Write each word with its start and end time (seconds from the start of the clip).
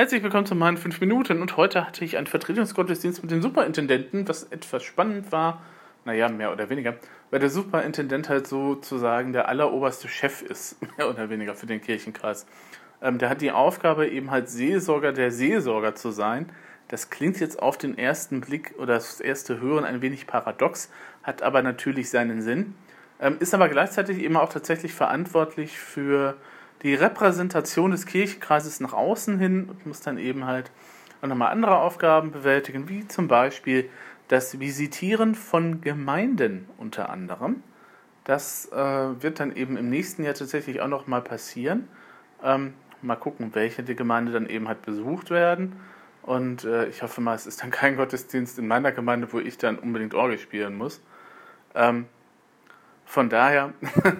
Herzlich 0.00 0.22
willkommen 0.22 0.46
zu 0.46 0.54
meinen 0.54 0.78
5 0.78 0.98
Minuten 1.02 1.42
und 1.42 1.58
heute 1.58 1.86
hatte 1.86 2.06
ich 2.06 2.16
einen 2.16 2.26
Vertretungsgottesdienst 2.26 3.20
mit 3.20 3.30
dem 3.30 3.42
Superintendenten, 3.42 4.26
was 4.26 4.44
etwas 4.44 4.82
spannend 4.82 5.30
war. 5.30 5.60
Naja, 6.06 6.30
mehr 6.30 6.52
oder 6.52 6.70
weniger, 6.70 6.94
weil 7.30 7.38
der 7.38 7.50
Superintendent 7.50 8.30
halt 8.30 8.46
sozusagen 8.46 9.34
der 9.34 9.46
alleroberste 9.48 10.08
Chef 10.08 10.40
ist, 10.40 10.78
mehr 10.96 11.10
oder 11.10 11.28
weniger 11.28 11.54
für 11.54 11.66
den 11.66 11.82
Kirchenkreis. 11.82 12.46
Ähm, 13.02 13.18
der 13.18 13.28
hat 13.28 13.42
die 13.42 13.52
Aufgabe, 13.52 14.08
eben 14.08 14.30
halt 14.30 14.48
Seelsorger 14.48 15.12
der 15.12 15.30
Seelsorger 15.30 15.94
zu 15.94 16.12
sein. 16.12 16.50
Das 16.88 17.10
klingt 17.10 17.38
jetzt 17.38 17.60
auf 17.60 17.76
den 17.76 17.98
ersten 17.98 18.40
Blick 18.40 18.74
oder 18.78 18.94
das 18.94 19.20
erste 19.20 19.60
Hören 19.60 19.84
ein 19.84 20.00
wenig 20.00 20.26
paradox, 20.26 20.90
hat 21.24 21.42
aber 21.42 21.60
natürlich 21.60 22.08
seinen 22.08 22.40
Sinn, 22.40 22.72
ähm, 23.20 23.36
ist 23.38 23.52
aber 23.52 23.68
gleichzeitig 23.68 24.20
eben 24.20 24.38
auch 24.38 24.48
tatsächlich 24.48 24.94
verantwortlich 24.94 25.78
für 25.78 26.38
die 26.82 26.94
Repräsentation 26.94 27.90
des 27.90 28.06
Kirchenkreises 28.06 28.80
nach 28.80 28.92
außen 28.92 29.38
hin 29.38 29.66
und 29.68 29.86
muss 29.86 30.00
dann 30.00 30.18
eben 30.18 30.46
halt 30.46 30.70
auch 31.22 31.28
nochmal 31.28 31.52
andere 31.52 31.78
Aufgaben 31.78 32.30
bewältigen, 32.30 32.88
wie 32.88 33.06
zum 33.06 33.28
Beispiel 33.28 33.90
das 34.28 34.60
Visitieren 34.60 35.34
von 35.34 35.80
Gemeinden 35.80 36.68
unter 36.78 37.10
anderem. 37.10 37.62
Das 38.24 38.70
äh, 38.72 38.76
wird 38.76 39.40
dann 39.40 39.54
eben 39.54 39.76
im 39.76 39.90
nächsten 39.90 40.22
Jahr 40.22 40.34
tatsächlich 40.34 40.80
auch 40.80 40.88
nochmal 40.88 41.20
passieren. 41.20 41.88
Ähm, 42.42 42.74
mal 43.02 43.16
gucken, 43.16 43.50
welche 43.54 43.82
die 43.82 43.96
Gemeinde 43.96 44.32
dann 44.32 44.46
eben 44.46 44.68
halt 44.68 44.82
besucht 44.82 45.30
werden. 45.30 45.80
Und 46.22 46.64
äh, 46.64 46.86
ich 46.86 47.02
hoffe 47.02 47.20
mal, 47.20 47.34
es 47.34 47.46
ist 47.46 47.62
dann 47.62 47.70
kein 47.70 47.96
Gottesdienst 47.96 48.58
in 48.58 48.68
meiner 48.68 48.92
Gemeinde, 48.92 49.32
wo 49.32 49.38
ich 49.38 49.58
dann 49.58 49.78
unbedingt 49.78 50.14
Orgel 50.14 50.38
spielen 50.38 50.76
muss. 50.76 51.02
Ähm, 51.74 52.06
von 53.04 53.28
daher, 53.28 53.72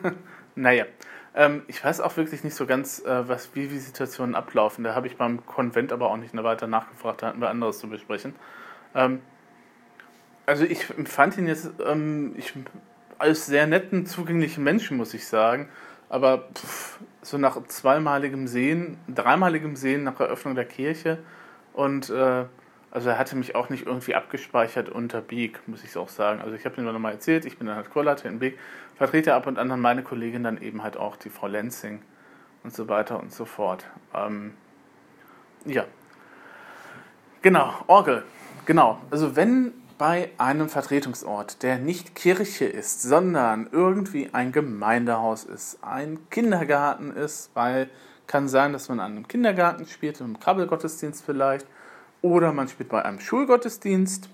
naja, 0.55 0.87
ähm, 1.35 1.63
ich 1.69 1.85
weiß 1.85 2.01
auch 2.01 2.17
wirklich 2.17 2.45
nicht 2.45 2.55
so 2.55 2.67
ganz, 2.67 3.05
äh, 3.05 3.29
was, 3.29 3.55
wie 3.55 3.71
Visitationen 3.71 4.35
ablaufen. 4.35 4.85
Da 4.85 4.95
habe 4.95 5.07
ich 5.07 5.17
beim 5.17 5.45
Konvent 5.47 5.93
aber 5.93 6.11
auch 6.11 6.17
nicht 6.17 6.35
weiter 6.35 6.67
nachgefragt, 6.67 7.23
da 7.23 7.29
hatten 7.29 7.41
wir 7.41 7.51
anderes 7.51 7.79
zu 7.79 7.89
besprechen. 7.89 8.35
Ähm, 8.95 9.21
also 10.47 10.65
ich 10.65 10.91
empfand 10.91 11.39
ihn 11.39 11.47
jetzt 11.47 11.71
ähm, 11.87 12.35
ich, 12.37 12.53
als 13.19 13.47
sehr 13.47 13.67
netten, 13.67 14.07
zugänglichen 14.07 14.65
Menschen, 14.65 14.97
muss 14.97 15.15
ich 15.15 15.27
sagen. 15.27 15.69
Aber 16.09 16.49
pff, 16.55 16.99
so 17.23 17.39
nach 17.39 17.63
zweimaligem 17.69 18.49
Sehen, 18.49 18.99
dreimaligem 19.07 19.77
Sehen 19.77 20.03
nach 20.03 20.19
Eröffnung 20.19 20.57
der 20.57 20.65
Kirche 20.65 21.19
und 21.73 22.11
äh, 22.11 22.47
also 22.91 23.11
er 23.11 23.19
hatte 23.19 23.37
mich 23.37 23.55
auch 23.55 23.69
nicht 23.69 23.87
irgendwie 23.87 24.15
abgespeichert 24.15 24.89
unter 24.89 25.21
Beek, 25.21 25.61
muss 25.67 25.85
ich 25.85 25.97
auch 25.97 26.09
sagen. 26.09 26.41
Also 26.41 26.57
ich 26.57 26.65
habe 26.65 26.77
ihm 26.77 26.85
nur 26.85 26.93
nochmal 26.93 27.13
erzählt, 27.13 27.45
ich 27.45 27.57
bin 27.57 27.67
dann 27.67 27.77
halt 27.77 27.91
Chorleiter 27.91 28.29
in 28.29 28.41
Beek, 28.41 28.59
vertrete 28.97 29.35
ab 29.35 29.47
und 29.47 29.59
an 29.59 29.69
dann 29.69 29.81
meine 29.81 30.03
Kollegin 30.03 30.43
dann 30.43 30.61
eben 30.61 30.83
halt 30.83 30.97
auch, 30.97 31.17
die 31.17 31.31
Frau 31.31 31.47
Lenzing 31.47 32.03
und 32.65 32.75
so 32.75 32.89
weiter 32.89 33.21
und 33.21 33.33
so 33.33 33.45
fort. 33.45 33.85
Ähm, 34.15 34.55
ja. 35.65 35.85
Genau, 37.43 37.73
Orgel. 37.87 38.25
Genau. 38.67 39.01
Also 39.11 39.37
wenn 39.37 39.73
bei 39.97 40.31
einem 40.39 40.69
Vertretungsort, 40.69 41.63
der 41.63 41.79
nicht 41.79 42.15
Kirche 42.15 42.65
ist, 42.65 43.03
sondern 43.03 43.69
irgendwie 43.71 44.31
ein 44.33 44.51
Gemeindehaus 44.51 45.45
ist, 45.45 45.79
ein 45.83 46.19
Kindergarten 46.31 47.13
ist, 47.13 47.51
weil 47.55 47.89
kann 48.27 48.49
sein, 48.49 48.73
dass 48.73 48.89
man 48.89 49.01
an 49.01 49.13
einem 49.13 49.29
Kindergarten 49.29 49.87
spielt, 49.87 50.21
einem 50.21 50.39
Krabbelgottesdienst 50.39 51.25
vielleicht, 51.25 51.67
oder 52.23 52.53
man 52.53 52.69
spielt 52.69 52.89
bei 52.89 53.05
einem 53.05 53.21
Schulgottesdienst, 53.21 54.29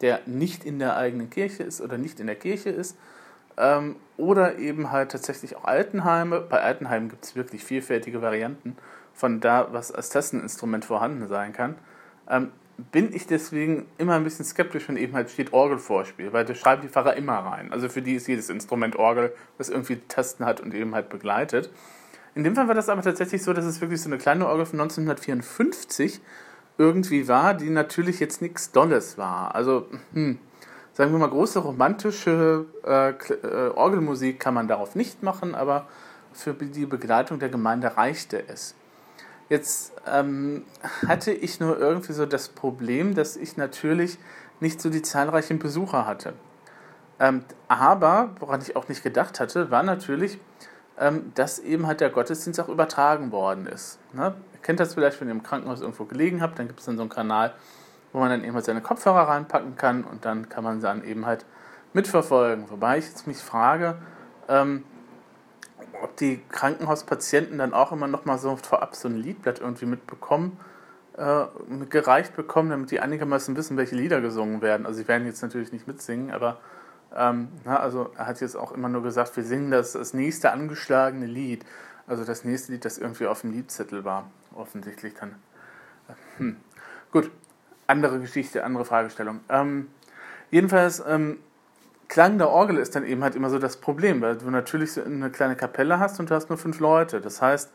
der 0.00 0.20
nicht 0.26 0.64
in 0.64 0.78
der 0.78 0.96
eigenen 0.96 1.30
Kirche 1.30 1.62
ist 1.62 1.80
oder 1.80 1.98
nicht 1.98 2.20
in 2.20 2.26
der 2.26 2.36
Kirche 2.36 2.70
ist. 2.70 2.96
Ähm, 3.56 3.96
oder 4.16 4.58
eben 4.58 4.90
halt 4.90 5.12
tatsächlich 5.12 5.56
auch 5.56 5.64
Altenheime. 5.64 6.40
Bei 6.40 6.60
Altenheimen 6.60 7.08
gibt 7.08 7.24
es 7.24 7.36
wirklich 7.36 7.64
vielfältige 7.64 8.22
Varianten 8.22 8.76
von 9.12 9.40
da, 9.40 9.68
was 9.72 9.92
als 9.92 10.10
Tasteninstrument 10.10 10.84
vorhanden 10.84 11.28
sein 11.28 11.52
kann. 11.52 11.76
Ähm, 12.28 12.50
bin 12.90 13.14
ich 13.14 13.26
deswegen 13.26 13.86
immer 13.98 14.14
ein 14.14 14.24
bisschen 14.24 14.44
skeptisch, 14.44 14.88
wenn 14.88 14.96
eben 14.96 15.14
halt 15.14 15.30
steht 15.30 15.52
Orgelvorspiel, 15.52 16.32
weil 16.32 16.44
das 16.44 16.58
schreiben 16.58 16.82
die 16.82 16.88
Pfarrer 16.88 17.14
immer 17.16 17.38
rein. 17.38 17.72
Also 17.72 17.88
für 17.88 18.02
die 18.02 18.14
ist 18.14 18.26
jedes 18.26 18.50
Instrument 18.50 18.96
Orgel, 18.96 19.32
das 19.58 19.68
irgendwie 19.68 20.00
Tasten 20.08 20.44
hat 20.44 20.60
und 20.60 20.74
eben 20.74 20.94
halt 20.94 21.08
begleitet. 21.08 21.70
In 22.34 22.42
dem 22.42 22.56
Fall 22.56 22.66
war 22.66 22.74
das 22.74 22.88
aber 22.88 23.02
tatsächlich 23.02 23.44
so, 23.44 23.52
dass 23.52 23.64
es 23.64 23.80
wirklich 23.80 24.02
so 24.02 24.08
eine 24.08 24.18
kleine 24.18 24.48
Orgel 24.48 24.66
von 24.66 24.80
1954 24.80 26.20
irgendwie 26.78 27.28
war, 27.28 27.54
die 27.54 27.70
natürlich 27.70 28.20
jetzt 28.20 28.42
nichts 28.42 28.72
Dolles 28.72 29.16
war. 29.18 29.54
Also, 29.54 29.86
hm, 30.12 30.38
sagen 30.92 31.12
wir 31.12 31.18
mal, 31.18 31.28
große 31.28 31.58
romantische 31.60 32.66
äh, 32.84 33.10
äh, 33.10 33.70
Orgelmusik 33.74 34.40
kann 34.40 34.54
man 34.54 34.68
darauf 34.68 34.94
nicht 34.94 35.22
machen, 35.22 35.54
aber 35.54 35.86
für 36.32 36.52
die 36.54 36.86
Begleitung 36.86 37.38
der 37.38 37.48
Gemeinde 37.48 37.96
reichte 37.96 38.48
es. 38.48 38.74
Jetzt 39.48 39.92
ähm, 40.06 40.64
hatte 41.06 41.32
ich 41.32 41.60
nur 41.60 41.78
irgendwie 41.78 42.12
so 42.12 42.26
das 42.26 42.48
Problem, 42.48 43.14
dass 43.14 43.36
ich 43.36 43.56
natürlich 43.56 44.18
nicht 44.60 44.80
so 44.80 44.90
die 44.90 45.02
zahlreichen 45.02 45.58
Besucher 45.58 46.06
hatte. 46.06 46.32
Ähm, 47.20 47.44
aber, 47.68 48.30
woran 48.40 48.60
ich 48.60 48.74
auch 48.74 48.88
nicht 48.88 49.02
gedacht 49.02 49.38
hatte, 49.38 49.70
war 49.70 49.82
natürlich, 49.82 50.38
dass 51.34 51.58
eben 51.58 51.86
halt 51.86 52.00
der 52.00 52.10
Gottesdienst 52.10 52.60
auch 52.60 52.68
übertragen 52.68 53.32
worden 53.32 53.66
ist. 53.66 53.98
Ne? 54.12 54.34
Ihr 54.52 54.60
kennt 54.60 54.78
das 54.78 54.94
vielleicht, 54.94 55.20
wenn 55.20 55.28
ihr 55.28 55.34
im 55.34 55.42
Krankenhaus 55.42 55.80
irgendwo 55.80 56.04
gelegen 56.04 56.40
habt, 56.40 56.58
dann 56.58 56.68
gibt 56.68 56.80
es 56.80 56.86
dann 56.86 56.96
so 56.96 57.02
einen 57.02 57.10
Kanal, 57.10 57.52
wo 58.12 58.20
man 58.20 58.30
dann 58.30 58.44
eben 58.44 58.54
halt 58.54 58.64
seine 58.64 58.80
Kopfhörer 58.80 59.28
reinpacken 59.28 59.76
kann 59.76 60.04
und 60.04 60.24
dann 60.24 60.48
kann 60.48 60.62
man 60.62 60.80
dann 60.80 61.04
eben 61.04 61.26
halt 61.26 61.44
mitverfolgen. 61.94 62.70
Wobei 62.70 62.98
ich 62.98 63.06
jetzt 63.06 63.26
mich 63.26 63.38
frage, 63.38 63.96
ähm, 64.48 64.84
ob 66.02 66.16
die 66.16 66.40
Krankenhauspatienten 66.48 67.58
dann 67.58 67.74
auch 67.74 67.90
immer 67.90 68.06
noch 68.06 68.24
mal 68.24 68.38
so 68.38 68.56
vorab 68.56 68.94
so 68.94 69.08
ein 69.08 69.16
Liedblatt 69.16 69.60
irgendwie 69.60 69.86
mitbekommen, 69.86 70.58
äh, 71.16 71.46
gereicht 71.88 72.36
bekommen, 72.36 72.70
damit 72.70 72.90
die 72.90 73.00
einigermaßen 73.00 73.56
wissen, 73.56 73.76
welche 73.76 73.96
Lieder 73.96 74.20
gesungen 74.20 74.62
werden. 74.62 74.86
Also 74.86 74.98
sie 74.98 75.08
werden 75.08 75.26
jetzt 75.26 75.42
natürlich 75.42 75.72
nicht 75.72 75.88
mitsingen, 75.88 76.30
aber 76.30 76.58
ähm, 77.16 77.48
na, 77.64 77.78
also 77.78 78.10
er 78.16 78.26
hat 78.26 78.40
jetzt 78.40 78.56
auch 78.56 78.72
immer 78.72 78.88
nur 78.88 79.02
gesagt, 79.02 79.36
wir 79.36 79.44
singen 79.44 79.70
das, 79.70 79.92
das 79.92 80.14
nächste 80.14 80.52
angeschlagene 80.52 81.26
Lied. 81.26 81.64
Also 82.06 82.24
das 82.24 82.44
nächste 82.44 82.72
Lied, 82.72 82.84
das 82.84 82.98
irgendwie 82.98 83.26
auf 83.26 83.42
dem 83.42 83.52
Liedzettel 83.52 84.04
war. 84.04 84.30
Offensichtlich 84.54 85.14
dann. 85.14 85.34
Hm. 86.38 86.56
Gut, 87.12 87.30
andere 87.86 88.20
Geschichte, 88.20 88.64
andere 88.64 88.84
Fragestellung. 88.84 89.40
Ähm, 89.48 89.88
jedenfalls, 90.50 91.02
ähm, 91.06 91.38
Klang 92.08 92.38
der 92.38 92.50
Orgel 92.50 92.76
ist 92.76 92.94
dann 92.94 93.04
eben 93.04 93.22
halt 93.22 93.34
immer 93.34 93.50
so 93.50 93.58
das 93.58 93.78
Problem, 93.78 94.20
weil 94.20 94.36
du 94.36 94.50
natürlich 94.50 94.92
so 94.92 95.02
eine 95.02 95.30
kleine 95.30 95.56
Kapelle 95.56 95.98
hast 95.98 96.20
und 96.20 96.30
du 96.30 96.34
hast 96.34 96.48
nur 96.48 96.58
fünf 96.58 96.78
Leute. 96.78 97.20
Das 97.20 97.40
heißt, 97.40 97.72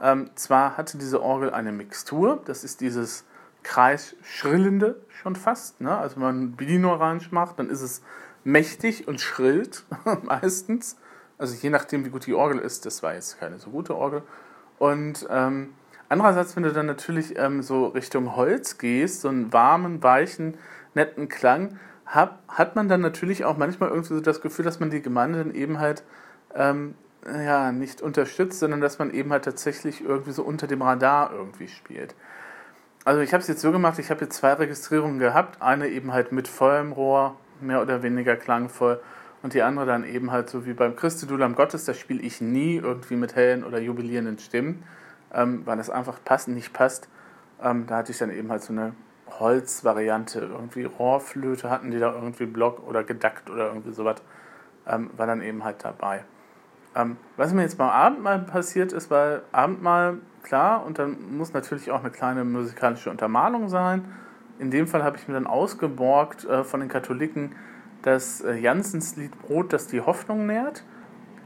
ähm, 0.00 0.30
zwar 0.34 0.76
hatte 0.76 0.98
diese 0.98 1.22
Orgel 1.22 1.50
eine 1.50 1.72
Mixtur, 1.72 2.40
das 2.44 2.64
ist 2.64 2.80
dieses 2.80 3.24
Kreisschrillende 3.62 5.00
schon 5.10 5.36
fast. 5.36 5.80
Ne? 5.80 5.96
Also 5.96 6.16
wenn 6.16 6.22
man 6.22 6.52
Bino 6.52 6.98
macht, 7.30 7.58
dann 7.58 7.68
ist 7.68 7.82
es 7.82 8.02
mächtig 8.44 9.08
und 9.08 9.20
schrillt 9.20 9.84
meistens. 10.22 10.96
Also 11.38 11.54
je 11.54 11.70
nachdem, 11.70 12.04
wie 12.04 12.10
gut 12.10 12.26
die 12.26 12.34
Orgel 12.34 12.58
ist, 12.58 12.86
das 12.86 13.02
war 13.02 13.14
jetzt 13.14 13.38
keine 13.40 13.58
so 13.58 13.70
gute 13.70 13.96
Orgel. 13.96 14.22
Und 14.78 15.26
ähm, 15.30 15.74
andererseits, 16.08 16.56
wenn 16.56 16.62
du 16.62 16.72
dann 16.72 16.86
natürlich 16.86 17.38
ähm, 17.38 17.62
so 17.62 17.86
Richtung 17.86 18.36
Holz 18.36 18.78
gehst, 18.78 19.22
so 19.22 19.28
einen 19.28 19.52
warmen, 19.52 20.02
weichen, 20.02 20.56
netten 20.94 21.28
Klang, 21.28 21.78
hab, 22.06 22.42
hat 22.48 22.76
man 22.76 22.88
dann 22.88 23.00
natürlich 23.00 23.44
auch 23.44 23.56
manchmal 23.56 23.88
irgendwie 23.88 24.14
so 24.14 24.20
das 24.20 24.40
Gefühl, 24.40 24.64
dass 24.64 24.80
man 24.80 24.90
die 24.90 25.02
Gemeinde 25.02 25.38
dann 25.38 25.54
eben 25.54 25.78
halt 25.78 26.04
ähm, 26.54 26.94
ja, 27.26 27.72
nicht 27.72 28.02
unterstützt, 28.02 28.58
sondern 28.58 28.80
dass 28.80 28.98
man 28.98 29.10
eben 29.12 29.32
halt 29.32 29.44
tatsächlich 29.44 30.04
irgendwie 30.04 30.32
so 30.32 30.42
unter 30.42 30.66
dem 30.66 30.82
Radar 30.82 31.32
irgendwie 31.32 31.68
spielt. 31.68 32.14
Also 33.04 33.20
ich 33.20 33.32
habe 33.32 33.40
es 33.40 33.48
jetzt 33.48 33.62
so 33.62 33.72
gemacht, 33.72 33.98
ich 33.98 34.10
habe 34.10 34.24
jetzt 34.24 34.36
zwei 34.36 34.52
Registrierungen 34.52 35.18
gehabt, 35.18 35.60
eine 35.60 35.88
eben 35.88 36.12
halt 36.12 36.32
mit 36.32 36.48
vollem 36.48 36.92
Rohr 36.92 37.36
mehr 37.62 37.82
oder 37.82 38.02
weniger 38.02 38.36
klangvoll. 38.36 39.00
Und 39.42 39.54
die 39.54 39.62
andere 39.62 39.86
dann 39.86 40.04
eben 40.04 40.30
halt 40.30 40.48
so 40.48 40.66
wie 40.66 40.72
beim 40.72 40.94
Christedul 40.94 41.42
am 41.42 41.54
Gottes, 41.54 41.84
da 41.84 41.94
spiele 41.94 42.22
ich 42.22 42.40
nie 42.40 42.76
irgendwie 42.76 43.16
mit 43.16 43.34
hellen 43.34 43.64
oder 43.64 43.80
jubilierenden 43.80 44.38
Stimmen, 44.38 44.84
ähm, 45.34 45.62
weil 45.64 45.76
das 45.76 45.90
einfach 45.90 46.18
passend 46.24 46.54
nicht 46.56 46.72
passt. 46.72 47.08
Ähm, 47.60 47.86
da 47.86 47.96
hatte 47.96 48.12
ich 48.12 48.18
dann 48.18 48.30
eben 48.30 48.50
halt 48.50 48.62
so 48.62 48.72
eine 48.72 48.94
Holzvariante, 49.40 50.40
irgendwie 50.40 50.84
Rohrflöte 50.84 51.70
hatten 51.70 51.90
die 51.90 51.98
da 51.98 52.12
irgendwie 52.12 52.46
Block 52.46 52.86
oder 52.86 53.02
gedackt 53.02 53.50
oder 53.50 53.68
irgendwie 53.68 53.92
sowas, 53.92 54.16
ähm, 54.86 55.10
war 55.16 55.26
dann 55.26 55.42
eben 55.42 55.64
halt 55.64 55.84
dabei. 55.84 56.24
Ähm, 56.94 57.16
was 57.36 57.52
mir 57.52 57.62
jetzt 57.62 57.78
beim 57.78 57.88
Abendmahl 57.88 58.40
passiert 58.40 58.92
ist, 58.92 59.10
weil 59.10 59.42
Abendmahl, 59.50 60.18
klar, 60.42 60.84
und 60.84 60.98
dann 60.98 61.36
muss 61.36 61.52
natürlich 61.52 61.90
auch 61.90 62.00
eine 62.00 62.10
kleine 62.10 62.44
musikalische 62.44 63.10
Untermalung 63.10 63.68
sein 63.68 64.04
in 64.62 64.70
dem 64.70 64.86
Fall 64.86 65.02
habe 65.02 65.16
ich 65.16 65.26
mir 65.26 65.34
dann 65.34 65.46
ausgeborgt 65.46 66.44
äh, 66.44 66.62
von 66.62 66.80
den 66.80 66.88
Katholiken 66.88 67.56
das 68.02 68.40
äh, 68.40 68.54
Janssens 68.54 69.16
Lied 69.16 69.36
Brot, 69.42 69.72
das 69.72 69.88
die 69.88 70.00
Hoffnung 70.00 70.46
nährt. 70.46 70.84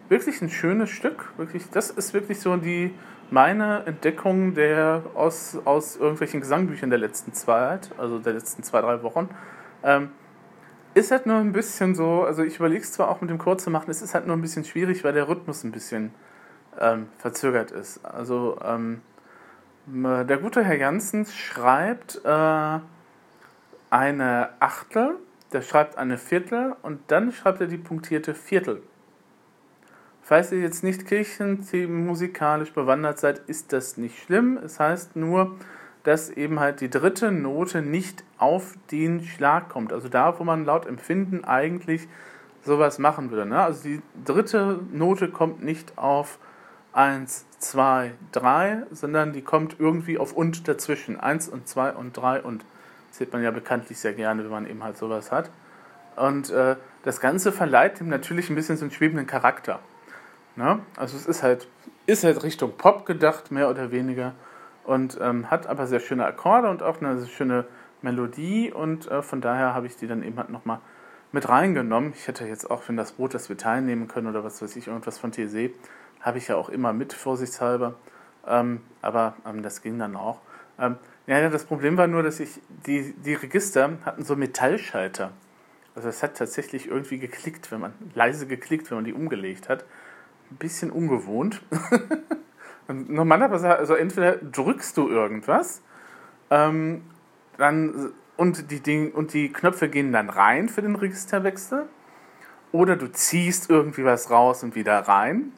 Wirklich 0.09 0.41
ein 0.43 0.51
schönes 0.51 0.91
Stück. 0.91 1.33
Wirklich, 1.37 1.71
das 1.71 1.91
ist 1.91 2.15
wirklich 2.15 2.39
so 2.41 2.57
die 2.57 2.95
meine 3.31 3.85
Entdeckung 3.87 4.55
der 4.55 5.03
aus, 5.15 5.59
aus 5.65 5.97
irgendwelchen 5.97 6.41
Gesangbüchern 6.41 6.91
der 6.91 6.99
letzten 6.99 7.33
Zeit, 7.33 7.91
also 7.99 8.19
der 8.19 8.35
letzten 8.35 8.63
zwei, 8.63 8.83
drei 8.83 9.03
Wochen. 9.03 9.29
Ähm, 9.83 10.11
ist 10.95 11.11
halt 11.11 11.27
nur 11.27 11.37
ein 11.37 11.53
bisschen 11.53 11.95
so, 11.95 12.23
also 12.23 12.43
ich 12.43 12.57
überlege 12.57 12.83
es 12.83 12.93
zwar 12.93 13.09
auch 13.09 13.21
mit 13.21 13.31
dem 13.31 13.39
Chor 13.39 13.59
zu 13.59 13.71
machen, 13.71 13.91
es 13.91 14.01
ist 14.01 14.15
halt 14.15 14.27
nur 14.27 14.37
ein 14.37 14.43
bisschen 14.43 14.65
schwierig, 14.65 15.05
weil 15.05 15.13
der 15.13 15.29
Rhythmus 15.29 15.65
ein 15.65 15.73
bisschen 15.73 16.13
ähm, 16.79 17.09
verzögert 17.19 17.71
ist. 17.71 18.05
Also 18.05 18.59
ähm, 18.65 19.01
Der 19.87 20.37
gute 20.39 20.63
Herr 20.63 20.77
Janssens 20.77 21.35
schreibt 21.35 22.21
äh, 22.25 22.79
eine 23.91 24.51
Achtel, 24.61 25.17
der 25.53 25.63
schreibt 25.63 25.99
eine 25.99 26.19
Viertel 26.19 26.75
und 26.83 27.01
dann 27.09 27.33
schreibt 27.33 27.61
er 27.61 27.67
die 27.67 27.79
punktierte 27.79 28.35
Viertel. 28.35 28.83
Falls 30.23 30.51
ihr 30.51 30.59
jetzt 30.59 30.83
nicht 30.83 31.05
musikalisch 31.89 32.73
bewandert 32.73 33.21
seid, 33.21 33.39
ist 33.47 33.73
das 33.73 33.97
nicht 33.97 34.19
schlimm. 34.19 34.59
Es 34.59 34.81
heißt 34.81 35.15
nur, 35.15 35.55
dass 36.03 36.31
eben 36.31 36.59
halt 36.59 36.81
die 36.81 36.91
dritte 36.91 37.31
Note 37.31 37.81
nicht 37.81 38.25
auf 38.37 38.75
den 38.91 39.23
Schlag 39.23 39.69
kommt. 39.69 39.93
Also 39.93 40.09
da, 40.09 40.39
wo 40.39 40.45
man 40.45 40.65
laut 40.65 40.85
Empfinden 40.87 41.45
eigentlich 41.45 42.09
sowas 42.65 42.99
machen 42.99 43.31
würde. 43.31 43.47
Ne? 43.47 43.61
Also 43.61 43.85
die 43.85 44.03
dritte 44.25 44.81
Note 44.93 45.29
kommt 45.29 45.63
nicht 45.63 45.97
auf 45.97 46.39
1, 46.93 47.47
2, 47.59 48.13
3, 48.33 48.83
sondern 48.91 49.33
die 49.33 49.43
kommt 49.43 49.77
irgendwie 49.79 50.19
auf 50.19 50.33
und 50.33 50.67
dazwischen. 50.67 51.21
1 51.21 51.49
und 51.49 51.69
2 51.69 51.93
und 51.93 52.17
3 52.17 52.43
und 52.43 52.65
das 53.17 53.21
sieht 53.21 53.33
man 53.33 53.43
ja 53.43 53.51
bekanntlich 53.51 53.99
sehr 53.99 54.13
gerne, 54.13 54.45
wenn 54.45 54.51
man 54.51 54.67
eben 54.69 54.85
halt 54.85 54.99
sowas 54.99 55.33
hat. 55.33 55.51
Und 56.17 56.51
äh, 56.51 56.77
das 57.03 57.19
Ganze 57.19 57.51
verleiht 57.51 57.99
ihm 57.99 58.11
natürlich 58.11 58.51
ein 58.51 58.55
bisschen 58.55 58.77
so 58.77 58.85
einen 58.85 58.91
schwebenden 58.91 59.27
Charakter. 59.27 59.81
Ne? 60.55 60.81
Also 60.97 61.17
es 61.17 61.25
ist 61.25 61.43
halt, 61.43 61.67
ist 62.05 62.25
halt 62.25 62.43
Richtung 62.43 62.77
Pop 62.77 63.07
gedacht, 63.07 63.51
mehr 63.51 63.71
oder 63.71 63.91
weniger. 63.91 64.35
Und 64.85 65.17
ähm, 65.19 65.51
hat 65.51 65.67
aber 65.67 65.87
sehr 65.87 66.01
schöne 66.01 66.27
Akkorde 66.27 66.69
und 66.69 66.83
auch 66.83 67.01
eine 67.01 67.25
schöne 67.27 67.65
Melodie. 68.03 68.71
Und 68.71 69.11
äh, 69.11 69.23
von 69.23 69.41
daher 69.41 69.73
habe 69.73 69.87
ich 69.87 69.97
die 69.97 70.07
dann 70.07 70.23
eben 70.23 70.37
halt 70.37 70.51
nochmal 70.51 70.81
mit 71.33 71.49
reingenommen. 71.49 72.13
Ich 72.15 72.29
hätte 72.29 72.45
jetzt 72.45 72.71
auch, 72.71 72.83
wenn 72.87 72.99
das 72.99 73.13
Brot, 73.13 73.33
das 73.33 73.49
wir 73.49 73.57
teilnehmen 73.57 74.09
können 74.09 74.27
oder 74.27 74.45
was 74.45 74.61
weiß 74.61 74.77
ich, 74.77 74.89
irgendwas 74.89 75.17
von 75.17 75.33
TSE, 75.33 75.71
habe 76.21 76.37
ich 76.37 76.49
ja 76.49 76.57
auch 76.57 76.69
immer 76.69 76.93
mit, 76.93 77.15
vorsichtshalber. 77.15 77.95
Ähm, 78.47 78.83
aber 79.01 79.37
ähm, 79.47 79.63
das 79.63 79.81
ging 79.81 79.99
dann 79.99 80.17
auch. 80.17 80.41
Ähm, 80.79 80.97
ja, 81.27 81.49
das 81.49 81.65
Problem 81.65 81.97
war 81.97 82.07
nur, 82.07 82.23
dass 82.23 82.41
ich, 82.41 82.61
die, 82.87 83.15
die 83.15 83.35
Register 83.35 83.99
hatten 84.05 84.25
so 84.25 84.37
Metallschalter. 84.37 85.33
Also 85.95 86.09
es 86.09 86.23
hat 86.23 86.37
tatsächlich 86.37 86.89
irgendwie 86.89 87.19
geklickt, 87.19 87.73
wenn 87.73 87.81
man, 87.81 87.93
leise 88.15 88.47
geklickt, 88.47 88.91
wenn 88.91 88.99
man 88.99 89.05
die 89.05 89.15
umgelegt 89.15 89.69
hat. 89.69 89.85
Ein 90.51 90.57
bisschen 90.57 90.91
ungewohnt. 90.91 91.63
normalerweise, 92.89 93.77
also 93.77 93.95
entweder 93.95 94.37
drückst 94.37 94.97
du 94.97 95.09
irgendwas, 95.09 95.83
ähm, 96.51 97.03
dann 97.57 98.13
und 98.37 98.71
die, 98.71 98.81
Ding, 98.81 99.13
und 99.13 99.33
die 99.33 99.51
Knöpfe 99.51 99.89
gehen 99.89 100.13
dann 100.13 100.29
rein 100.29 100.69
für 100.69 100.83
den 100.83 100.95
Registerwechsel. 100.95 101.87
Oder 102.73 102.97
du 102.97 103.11
ziehst 103.11 103.71
irgendwie 103.71 104.05
was 104.05 104.31
raus 104.31 104.63
und 104.63 104.75
wieder 104.75 104.99
rein. 104.99 105.53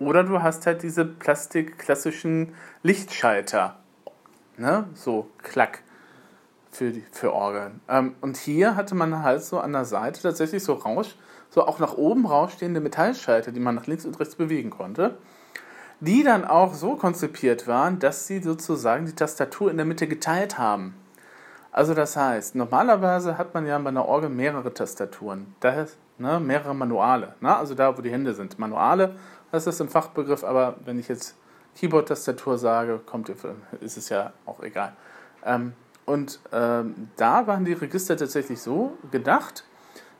Oder 0.00 0.24
du 0.24 0.42
hast 0.42 0.66
halt 0.66 0.82
diese 0.82 1.04
plastikklassischen 1.04 2.54
Lichtschalter. 2.82 3.78
Ne? 4.58 4.84
So, 4.94 5.30
klack. 5.42 5.82
Für, 6.70 6.90
die, 6.90 7.02
für 7.10 7.32
Orgeln. 7.32 7.80
Ähm, 7.88 8.14
und 8.20 8.36
hier 8.36 8.76
hatte 8.76 8.94
man 8.94 9.22
halt 9.22 9.42
so 9.42 9.58
an 9.58 9.72
der 9.72 9.86
Seite 9.86 10.20
tatsächlich 10.20 10.62
so 10.62 10.74
Rausch, 10.74 11.16
so 11.48 11.66
auch 11.66 11.78
nach 11.78 11.94
oben 11.94 12.26
rausstehende 12.26 12.80
Metallschalter, 12.80 13.52
die 13.52 13.60
man 13.60 13.74
nach 13.74 13.86
links 13.86 14.04
und 14.04 14.20
rechts 14.20 14.36
bewegen 14.36 14.70
konnte. 14.70 15.16
Die 16.00 16.22
dann 16.22 16.44
auch 16.44 16.74
so 16.74 16.94
konzipiert 16.94 17.66
waren, 17.66 17.98
dass 17.98 18.26
sie 18.26 18.40
sozusagen 18.40 19.06
die 19.06 19.14
Tastatur 19.14 19.70
in 19.70 19.78
der 19.78 19.86
Mitte 19.86 20.06
geteilt 20.06 20.58
haben. 20.58 20.94
Also 21.72 21.94
das 21.94 22.16
heißt, 22.16 22.54
normalerweise 22.54 23.38
hat 23.38 23.54
man 23.54 23.66
ja 23.66 23.78
bei 23.78 23.88
einer 23.88 24.04
Orgel 24.04 24.30
mehrere 24.30 24.72
Tastaturen, 24.72 25.54
das, 25.60 25.96
ne, 26.18 26.38
mehrere 26.38 26.74
Manuale. 26.74 27.34
Ne? 27.40 27.56
Also 27.56 27.74
da, 27.74 27.96
wo 27.96 28.02
die 28.02 28.10
Hände 28.10 28.34
sind. 28.34 28.58
Manuale, 28.58 29.14
das 29.52 29.66
ist 29.66 29.80
ein 29.80 29.88
Fachbegriff, 29.88 30.44
aber 30.44 30.76
wenn 30.84 30.98
ich 30.98 31.08
jetzt 31.08 31.36
Keyboard-Tastatur 31.78 32.58
sage, 32.58 33.00
kommt, 33.04 33.30
ist 33.80 33.96
es 33.96 34.08
ja 34.08 34.32
auch 34.46 34.62
egal. 34.62 34.96
Ähm, 35.44 35.72
und 36.06 36.40
ähm, 36.52 37.10
da 37.16 37.46
waren 37.46 37.64
die 37.64 37.74
Register 37.74 38.16
tatsächlich 38.16 38.60
so 38.60 38.96
gedacht, 39.10 39.64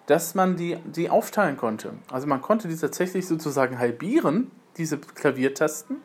dass 0.07 0.35
man 0.35 0.57
die, 0.57 0.77
die 0.85 1.11
aufteilen 1.11 1.57
konnte. 1.57 1.93
Also 2.11 2.27
man 2.27 2.41
konnte 2.41 2.69
die 2.69 2.77
tatsächlich 2.77 3.27
sozusagen 3.27 3.79
halbieren, 3.79 4.51
diese 4.77 4.99
Klaviertasten, 4.99 5.97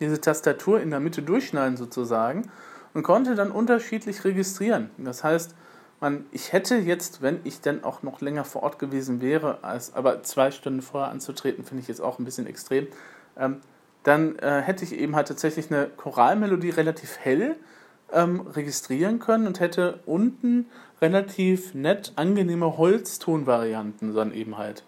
diese 0.00 0.20
Tastatur 0.20 0.80
in 0.80 0.90
der 0.90 1.00
Mitte 1.00 1.22
durchschneiden 1.22 1.76
sozusagen 1.76 2.50
und 2.92 3.02
konnte 3.02 3.34
dann 3.34 3.50
unterschiedlich 3.50 4.24
registrieren. 4.24 4.90
Das 4.98 5.22
heißt, 5.22 5.54
man, 6.00 6.26
ich 6.32 6.52
hätte 6.52 6.76
jetzt, 6.76 7.22
wenn 7.22 7.40
ich 7.44 7.60
dann 7.60 7.84
auch 7.84 8.02
noch 8.02 8.20
länger 8.20 8.44
vor 8.44 8.62
Ort 8.62 8.78
gewesen 8.78 9.20
wäre, 9.20 9.62
als, 9.62 9.94
aber 9.94 10.22
zwei 10.22 10.50
Stunden 10.50 10.82
vorher 10.82 11.10
anzutreten, 11.10 11.64
finde 11.64 11.82
ich 11.82 11.88
jetzt 11.88 12.00
auch 12.00 12.18
ein 12.18 12.24
bisschen 12.24 12.46
extrem, 12.46 12.88
ähm, 13.38 13.60
dann 14.06 14.38
äh, 14.38 14.60
hätte 14.60 14.84
ich 14.84 14.92
eben 14.92 15.16
halt 15.16 15.26
tatsächlich 15.26 15.72
eine 15.72 15.88
Choralmelodie 15.88 16.70
relativ 16.70 17.18
hell 17.18 17.56
ähm, 18.12 18.42
registrieren 18.42 19.18
können 19.18 19.48
und 19.48 19.58
hätte 19.58 19.98
unten 20.06 20.66
relativ 21.00 21.74
nett 21.74 22.12
angenehme 22.14 22.78
Holztonvarianten 22.78 24.14
dann 24.14 24.32
eben 24.32 24.58
halt. 24.58 24.84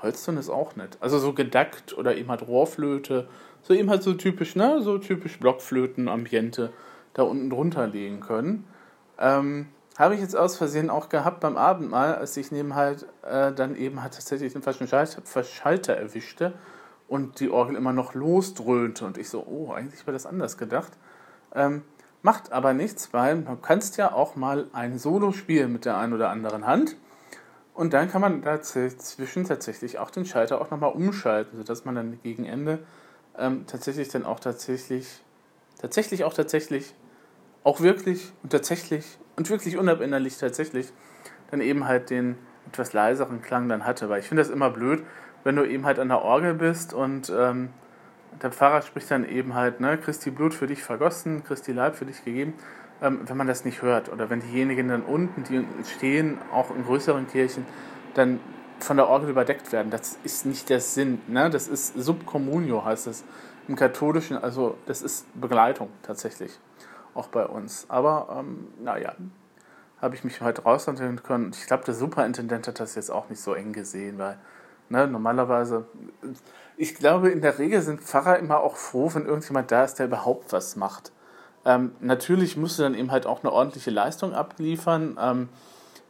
Holzton 0.00 0.38
ist 0.38 0.48
auch 0.48 0.74
nett. 0.74 0.96
Also 1.00 1.18
so 1.18 1.34
gedackt 1.34 1.96
oder 1.98 2.16
eben 2.16 2.30
halt 2.30 2.48
Rohrflöte, 2.48 3.28
so 3.60 3.74
eben 3.74 3.90
halt 3.90 4.02
so 4.02 4.14
typisch, 4.14 4.56
ne, 4.56 4.80
so 4.80 4.96
typisch 4.96 5.38
Blockflöten-Ambiente 5.38 6.72
da 7.12 7.24
unten 7.24 7.50
drunter 7.50 7.86
legen 7.86 8.20
können. 8.20 8.64
Ähm, 9.18 9.66
habe 9.98 10.14
ich 10.14 10.20
jetzt 10.22 10.36
aus 10.36 10.56
Versehen 10.56 10.88
auch 10.88 11.10
gehabt 11.10 11.40
beim 11.40 11.58
Abendmahl, 11.58 12.14
als 12.14 12.34
ich 12.38 12.50
neben 12.52 12.74
halt 12.74 13.04
äh, 13.22 13.52
dann 13.52 13.76
eben 13.76 14.02
halt 14.02 14.14
tatsächlich 14.14 14.54
den 14.54 14.62
falschen 14.62 14.88
Verschalter 14.88 15.94
erwischte 15.94 16.54
und 17.08 17.40
die 17.40 17.50
Orgel 17.50 17.76
immer 17.76 17.92
noch 17.92 18.14
losdröhnte 18.14 19.04
und 19.04 19.18
ich 19.18 19.28
so, 19.28 19.44
oh, 19.46 19.72
eigentlich 19.72 20.06
war 20.06 20.12
das 20.12 20.26
anders 20.26 20.58
gedacht. 20.58 20.92
Ähm, 21.54 21.82
macht 22.22 22.52
aber 22.52 22.74
nichts, 22.74 23.12
weil 23.12 23.42
du 23.42 23.56
kannst 23.56 23.96
ja 23.96 24.12
auch 24.12 24.36
mal 24.36 24.66
ein 24.72 24.98
Solo 24.98 25.32
spielen 25.32 25.72
mit 25.72 25.84
der 25.84 25.98
einen 25.98 26.12
oder 26.12 26.30
anderen 26.30 26.66
Hand 26.66 26.96
und 27.76 27.92
dann 27.92 28.10
kann 28.10 28.22
man 28.22 28.40
dazwischen 28.40 29.44
tatsächlich 29.44 29.98
auch 29.98 30.10
den 30.10 30.24
Schalter 30.24 30.60
auch 30.62 30.70
nochmal 30.70 30.92
umschalten, 30.92 31.58
sodass 31.58 31.84
man 31.84 31.94
dann 31.94 32.18
gegen 32.22 32.46
Ende 32.46 32.78
ähm, 33.38 33.66
tatsächlich 33.66 34.08
dann 34.08 34.24
auch 34.24 34.40
tatsächlich, 34.40 35.20
tatsächlich 35.78 36.24
auch 36.24 36.32
tatsächlich 36.32 36.94
auch 37.64 37.80
wirklich 37.80 38.32
und 38.42 38.50
tatsächlich 38.50 39.18
und 39.36 39.50
wirklich 39.50 39.76
unabänderlich 39.76 40.38
tatsächlich 40.38 40.90
dann 41.50 41.60
eben 41.60 41.86
halt 41.86 42.08
den 42.08 42.38
etwas 42.66 42.94
leiseren 42.94 43.42
Klang 43.42 43.68
dann 43.68 43.84
hatte. 43.84 44.08
Weil 44.08 44.20
ich 44.20 44.28
finde 44.28 44.42
das 44.42 44.50
immer 44.50 44.70
blöd, 44.70 45.04
wenn 45.46 45.54
du 45.54 45.64
eben 45.64 45.86
halt 45.86 46.00
an 46.00 46.08
der 46.08 46.22
Orgel 46.22 46.54
bist 46.54 46.92
und 46.92 47.32
ähm, 47.34 47.68
der 48.42 48.50
Pfarrer 48.50 48.82
spricht 48.82 49.08
dann 49.12 49.24
eben 49.24 49.54
halt, 49.54 49.78
ne, 49.78 49.96
Christi 49.96 50.32
Blut 50.32 50.52
für 50.52 50.66
dich 50.66 50.82
vergossen, 50.82 51.44
Christi 51.44 51.70
Leib 51.70 51.94
für 51.94 52.04
dich 52.04 52.24
gegeben, 52.24 52.54
ähm, 53.00 53.20
wenn 53.26 53.36
man 53.36 53.46
das 53.46 53.64
nicht 53.64 53.80
hört. 53.80 54.10
Oder 54.10 54.28
wenn 54.28 54.40
diejenigen 54.40 54.88
dann 54.88 55.02
unten, 55.02 55.44
die 55.44 55.64
stehen, 55.84 56.38
auch 56.52 56.74
in 56.74 56.84
größeren 56.84 57.28
Kirchen, 57.28 57.64
dann 58.14 58.40
von 58.80 58.96
der 58.96 59.06
Orgel 59.08 59.30
überdeckt 59.30 59.70
werden. 59.70 59.92
Das 59.92 60.18
ist 60.24 60.46
nicht 60.46 60.68
der 60.68 60.80
Sinn. 60.80 61.20
Ne? 61.28 61.48
Das 61.48 61.68
ist 61.68 61.94
Subcommunio, 61.94 62.84
heißt 62.84 63.06
es 63.06 63.22
im 63.68 63.76
Katholischen. 63.76 64.36
Also 64.36 64.76
das 64.86 65.00
ist 65.00 65.28
Begleitung 65.40 65.90
tatsächlich 66.02 66.58
auch 67.14 67.28
bei 67.28 67.46
uns. 67.46 67.86
Aber 67.88 68.36
ähm, 68.36 68.66
naja, 68.82 69.14
habe 70.02 70.16
ich 70.16 70.24
mich 70.24 70.40
heute 70.40 70.62
raushandeln 70.62 71.22
können. 71.22 71.52
Ich 71.54 71.68
glaube, 71.68 71.84
der 71.84 71.94
Superintendent 71.94 72.66
hat 72.66 72.80
das 72.80 72.96
jetzt 72.96 73.10
auch 73.10 73.30
nicht 73.30 73.40
so 73.40 73.54
eng 73.54 73.72
gesehen, 73.72 74.18
weil 74.18 74.38
ne, 74.88 75.06
normalerweise, 75.06 75.86
ich 76.76 76.94
glaube, 76.94 77.30
in 77.30 77.40
der 77.40 77.58
Regel 77.58 77.80
sind 77.82 78.00
Pfarrer 78.00 78.38
immer 78.38 78.60
auch 78.60 78.76
froh, 78.76 79.10
wenn 79.14 79.26
irgendjemand 79.26 79.70
da 79.70 79.84
ist, 79.84 79.94
der 79.94 80.06
überhaupt 80.06 80.52
was 80.52 80.76
macht. 80.76 81.12
Ähm, 81.64 81.92
natürlich 82.00 82.56
musste 82.56 82.82
dann 82.82 82.94
eben 82.94 83.10
halt 83.10 83.26
auch 83.26 83.42
eine 83.42 83.52
ordentliche 83.52 83.90
Leistung 83.90 84.34
abliefern. 84.34 85.18
Ähm, 85.20 85.48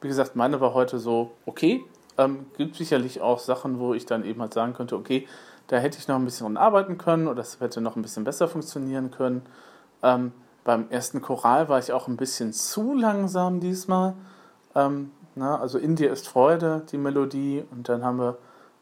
wie 0.01 0.09
gesagt, 0.09 0.37
meine 0.37 0.61
war 0.61 0.75
heute 0.75 0.99
so, 0.99 1.33
okay. 1.47 1.85
Ähm, 2.19 2.47
gibt 2.57 2.77
sicherlich 2.77 3.21
auch 3.21 3.39
Sachen, 3.39 3.79
wo 3.79 3.95
ich 3.95 4.07
dann 4.07 4.25
eben 4.25 4.41
halt 4.41 4.55
sagen 4.55 4.73
könnte, 4.73 4.97
okay, 4.97 5.27
da 5.67 5.77
hätte 5.77 5.99
ich 5.99 6.09
noch 6.09 6.17
ein 6.17 6.25
bisschen 6.25 6.57
arbeiten 6.57 6.99
können 6.99 7.27
oder 7.27 7.37
das 7.37 7.61
hätte 7.61 7.81
noch 7.81 7.97
ein 7.97 8.03
bisschen 8.03 8.25
besser 8.25 8.49
funktionieren 8.49 9.11
können. 9.11 9.43
Ähm, 10.03 10.33
beim 10.65 10.87
ersten 10.91 11.23
Choral 11.23 11.69
war 11.69 11.79
ich 11.79 11.93
auch 11.93 12.09
ein 12.09 12.17
bisschen 12.17 12.53
zu 12.53 12.95
langsam 12.95 13.61
diesmal. 13.61 14.15
Ähm, 14.75 15.11
na, 15.35 15.61
also 15.61 15.79
in 15.79 15.97
dir 15.97 16.13
ist 16.13 16.29
Freude, 16.29 16.83
die 16.91 16.99
Melodie. 16.99 17.65
Und 17.71 17.89
dann 17.89 18.05
haben 18.05 18.19
wir 18.19 18.39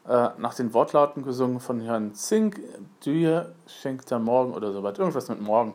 äh, 0.06 0.30
nach 0.36 0.54
den 0.54 0.74
Wortlauten 0.74 1.22
gesungen 1.22 1.60
von 1.60 1.80
Herrn 1.80 2.14
Zink, 2.14 2.60
dir 3.04 3.54
schenkt 3.66 4.10
er 4.10 4.18
morgen 4.18 4.52
oder 4.52 4.72
so 4.72 4.82
was. 4.82 4.98
Irgendwas 4.98 5.28
mit 5.28 5.40
morgen. 5.40 5.74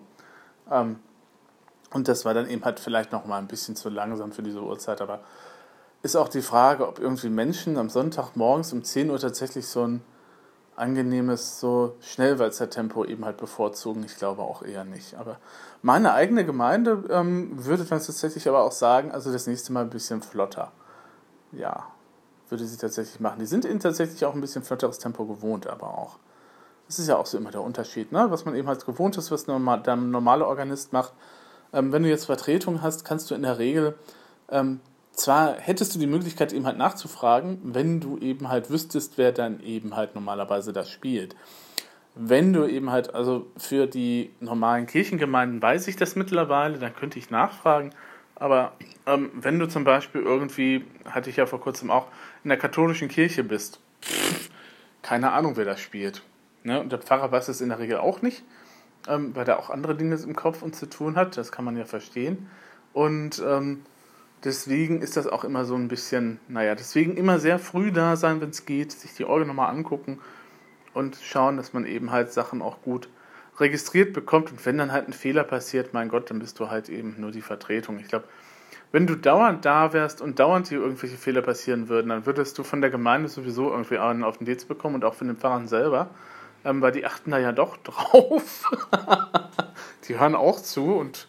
Ähm, 0.71 0.99
und 1.91 2.07
das 2.07 2.25
war 2.25 2.33
dann 2.33 2.47
eben 2.47 2.63
halt 2.63 2.79
vielleicht 2.79 3.11
noch 3.11 3.25
mal 3.25 3.39
ein 3.39 3.47
bisschen 3.47 3.75
zu 3.75 3.89
langsam 3.89 4.31
für 4.31 4.43
diese 4.43 4.61
Uhrzeit. 4.61 5.01
Aber 5.01 5.21
ist 6.03 6.15
auch 6.15 6.29
die 6.29 6.43
Frage, 6.43 6.87
ob 6.87 6.99
irgendwie 6.99 7.29
Menschen 7.29 7.77
am 7.77 7.89
Sonntag 7.89 8.35
morgens 8.35 8.71
um 8.71 8.83
10 8.83 9.09
Uhr 9.09 9.19
tatsächlich 9.19 9.67
so 9.67 9.85
ein 9.85 10.01
angenehmes 10.75 11.59
so 11.59 11.95
Schnellwalzer-Tempo 11.99 13.03
eben 13.05 13.25
halt 13.25 13.37
bevorzugen. 13.37 14.03
Ich 14.03 14.15
glaube 14.15 14.43
auch 14.43 14.61
eher 14.61 14.85
nicht. 14.85 15.15
Aber 15.15 15.37
meine 15.81 16.13
eigene 16.13 16.45
Gemeinde 16.45 17.03
ähm, 17.09 17.65
würde 17.65 17.83
dann 17.83 17.99
tatsächlich 17.99 18.47
aber 18.47 18.61
auch 18.61 18.71
sagen, 18.71 19.11
also 19.11 19.31
das 19.31 19.47
nächste 19.47 19.73
Mal 19.73 19.81
ein 19.81 19.89
bisschen 19.89 20.21
flotter. 20.21 20.71
Ja, 21.51 21.87
würde 22.51 22.65
sie 22.65 22.77
tatsächlich 22.77 23.19
machen. 23.19 23.39
Die 23.39 23.45
sind 23.45 23.65
ihnen 23.65 23.79
tatsächlich 23.79 24.25
auch 24.25 24.33
ein 24.33 24.41
bisschen 24.41 24.63
flotteres 24.63 24.99
Tempo 24.99 25.25
gewohnt, 25.25 25.67
aber 25.67 25.97
auch. 25.97 26.17
Das 26.87 26.99
ist 26.99 27.07
ja 27.07 27.17
auch 27.17 27.25
so 27.25 27.37
immer 27.37 27.51
der 27.51 27.61
Unterschied, 27.61 28.11
ne? 28.11 28.27
was 28.29 28.45
man 28.45 28.55
eben 28.55 28.67
halt 28.67 28.85
gewohnt 28.85 29.15
ist, 29.17 29.29
was 29.29 29.45
der 29.45 29.59
normale 29.59 30.47
Organist 30.47 30.91
macht. 30.91 31.13
Ähm, 31.71 31.91
wenn 31.91 32.03
du 32.03 32.09
jetzt 32.09 32.25
Vertretung 32.25 32.81
hast, 32.81 33.05
kannst 33.05 33.29
du 33.29 33.35
in 33.35 33.43
der 33.43 33.59
Regel, 33.59 33.95
ähm, 34.49 34.79
zwar 35.13 35.55
hättest 35.55 35.93
du 35.93 35.99
die 35.99 36.07
Möglichkeit 36.07 36.53
eben 36.53 36.65
halt 36.65 36.77
nachzufragen, 36.77 37.59
wenn 37.63 37.99
du 37.99 38.17
eben 38.17 38.49
halt 38.49 38.69
wüsstest, 38.69 39.17
wer 39.17 39.31
dann 39.31 39.59
eben 39.61 39.95
halt 39.95 40.15
normalerweise 40.15 40.73
das 40.73 40.89
spielt. 40.89 41.35
Wenn 42.15 42.53
du 42.53 42.65
eben 42.65 42.89
halt, 42.89 43.13
also 43.13 43.45
für 43.57 43.85
die 43.85 44.31
normalen 44.39 44.87
Kirchengemeinden 44.87 45.61
weiß 45.61 45.87
ich 45.87 45.95
das 45.95 46.15
mittlerweile, 46.15 46.79
dann 46.79 46.95
könnte 46.95 47.19
ich 47.19 47.29
nachfragen. 47.29 47.91
Aber 48.39 48.73
ähm, 49.05 49.31
wenn 49.33 49.59
du 49.59 49.67
zum 49.67 49.83
Beispiel 49.83 50.21
irgendwie, 50.21 50.85
hatte 51.05 51.29
ich 51.29 51.35
ja 51.35 51.45
vor 51.45 51.59
kurzem 51.59 51.91
auch, 51.91 52.07
in 52.43 52.49
der 52.49 52.57
katholischen 52.57 53.09
Kirche 53.09 53.43
bist, 53.43 53.81
keine 55.01 55.31
Ahnung, 55.31 55.57
wer 55.57 55.65
das 55.65 55.81
spielt. 55.81 56.23
Ne? 56.63 56.79
Und 56.79 56.91
der 56.91 56.99
Pfarrer 56.99 57.31
weiß 57.31 57.49
es 57.49 57.61
in 57.61 57.69
der 57.69 57.79
Regel 57.79 57.97
auch 57.97 58.21
nicht, 58.21 58.43
ähm, 59.07 59.35
weil 59.35 59.47
er 59.47 59.59
auch 59.59 59.69
andere 59.69 59.95
Dinge 59.95 60.15
im 60.15 60.35
Kopf 60.35 60.61
und 60.61 60.75
zu 60.75 60.85
tun 60.87 61.15
hat. 61.15 61.37
Das 61.37 61.51
kann 61.51 61.65
man 61.65 61.77
ja 61.77 61.85
verstehen. 61.85 62.49
Und 62.93 63.43
ähm, 63.45 63.83
deswegen 64.43 65.01
ist 65.01 65.17
das 65.17 65.27
auch 65.27 65.43
immer 65.43 65.65
so 65.65 65.75
ein 65.75 65.89
bisschen, 65.89 66.39
naja, 66.47 66.75
deswegen 66.75 67.17
immer 67.17 67.39
sehr 67.39 67.59
früh 67.59 67.91
da 67.91 68.15
sein, 68.15 68.41
wenn 68.41 68.49
es 68.49 68.65
geht, 68.65 68.91
sich 68.91 69.13
die 69.13 69.25
Orgel 69.25 69.47
nochmal 69.47 69.69
angucken 69.69 70.19
und 70.93 71.17
schauen, 71.21 71.57
dass 71.57 71.73
man 71.73 71.85
eben 71.85 72.11
halt 72.11 72.31
Sachen 72.31 72.61
auch 72.61 72.81
gut 72.81 73.09
registriert 73.59 74.13
bekommt. 74.13 74.51
Und 74.51 74.65
wenn 74.65 74.77
dann 74.77 74.91
halt 74.91 75.07
ein 75.07 75.13
Fehler 75.13 75.43
passiert, 75.43 75.93
mein 75.93 76.09
Gott, 76.09 76.29
dann 76.29 76.39
bist 76.39 76.59
du 76.59 76.69
halt 76.69 76.89
eben 76.89 77.15
nur 77.17 77.31
die 77.31 77.41
Vertretung. 77.41 77.99
Ich 77.99 78.07
glaube, 78.07 78.25
wenn 78.91 79.05
du 79.05 79.15
dauernd 79.15 79.65
da 79.65 79.93
wärst 79.93 80.21
und 80.21 80.39
dauernd 80.39 80.67
hier 80.67 80.79
irgendwelche 80.79 81.17
Fehler 81.17 81.41
passieren 81.41 81.89
würden, 81.89 82.09
dann 82.09 82.25
würdest 82.25 82.57
du 82.57 82.63
von 82.63 82.81
der 82.81 82.89
Gemeinde 82.89 83.29
sowieso 83.29 83.69
irgendwie 83.69 83.99
einen 83.99 84.23
auf 84.23 84.39
den 84.39 84.45
Dienst 84.45 84.67
bekommen 84.67 84.95
und 84.95 85.05
auch 85.05 85.13
von 85.13 85.27
den 85.27 85.37
Pfarrern 85.37 85.67
selber, 85.67 86.09
ähm, 86.65 86.81
weil 86.81 86.91
die 86.91 87.05
achten 87.05 87.31
da 87.31 87.37
ja 87.37 87.51
doch 87.51 87.77
drauf. 87.83 88.63
die 90.07 90.19
hören 90.19 90.35
auch 90.35 90.59
zu 90.59 90.95
und 90.95 91.27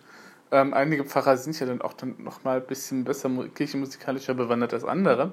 ähm, 0.53 0.75
einige 0.75 1.05
Pfarrer 1.05 1.37
sind 1.37 1.59
ja 1.61 1.67
dann 1.67 1.83
auch 1.83 1.93
dann 1.93 2.17
nochmal 2.19 2.57
ein 2.57 2.67
bisschen 2.67 3.05
besser 3.05 3.31
kirchenmusikalischer 3.55 4.35
bewandert 4.35 4.73
als 4.73 4.85
andere. 4.85 5.33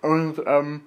Und, 0.00 0.42
ähm, 0.46 0.80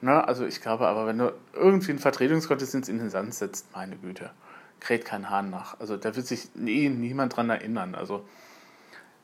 na, 0.00 0.24
also 0.24 0.46
ich 0.46 0.62
glaube 0.62 0.88
aber, 0.88 1.06
wenn 1.06 1.18
du 1.18 1.32
irgendwie 1.52 1.90
einen 1.90 1.98
Vertretungsgottesdienst 1.98 2.88
in 2.88 2.98
den 2.98 3.10
Sand 3.10 3.34
setzt, 3.34 3.66
meine 3.74 3.96
Güte, 3.96 4.30
kräht 4.80 5.04
kein 5.04 5.30
Hahn 5.30 5.50
nach. 5.50 5.78
Also 5.78 5.96
da 5.96 6.16
wird 6.16 6.26
sich 6.26 6.54
nie, 6.54 6.88
niemand 6.88 7.36
dran 7.36 7.50
erinnern. 7.50 7.94
Also 7.94 8.24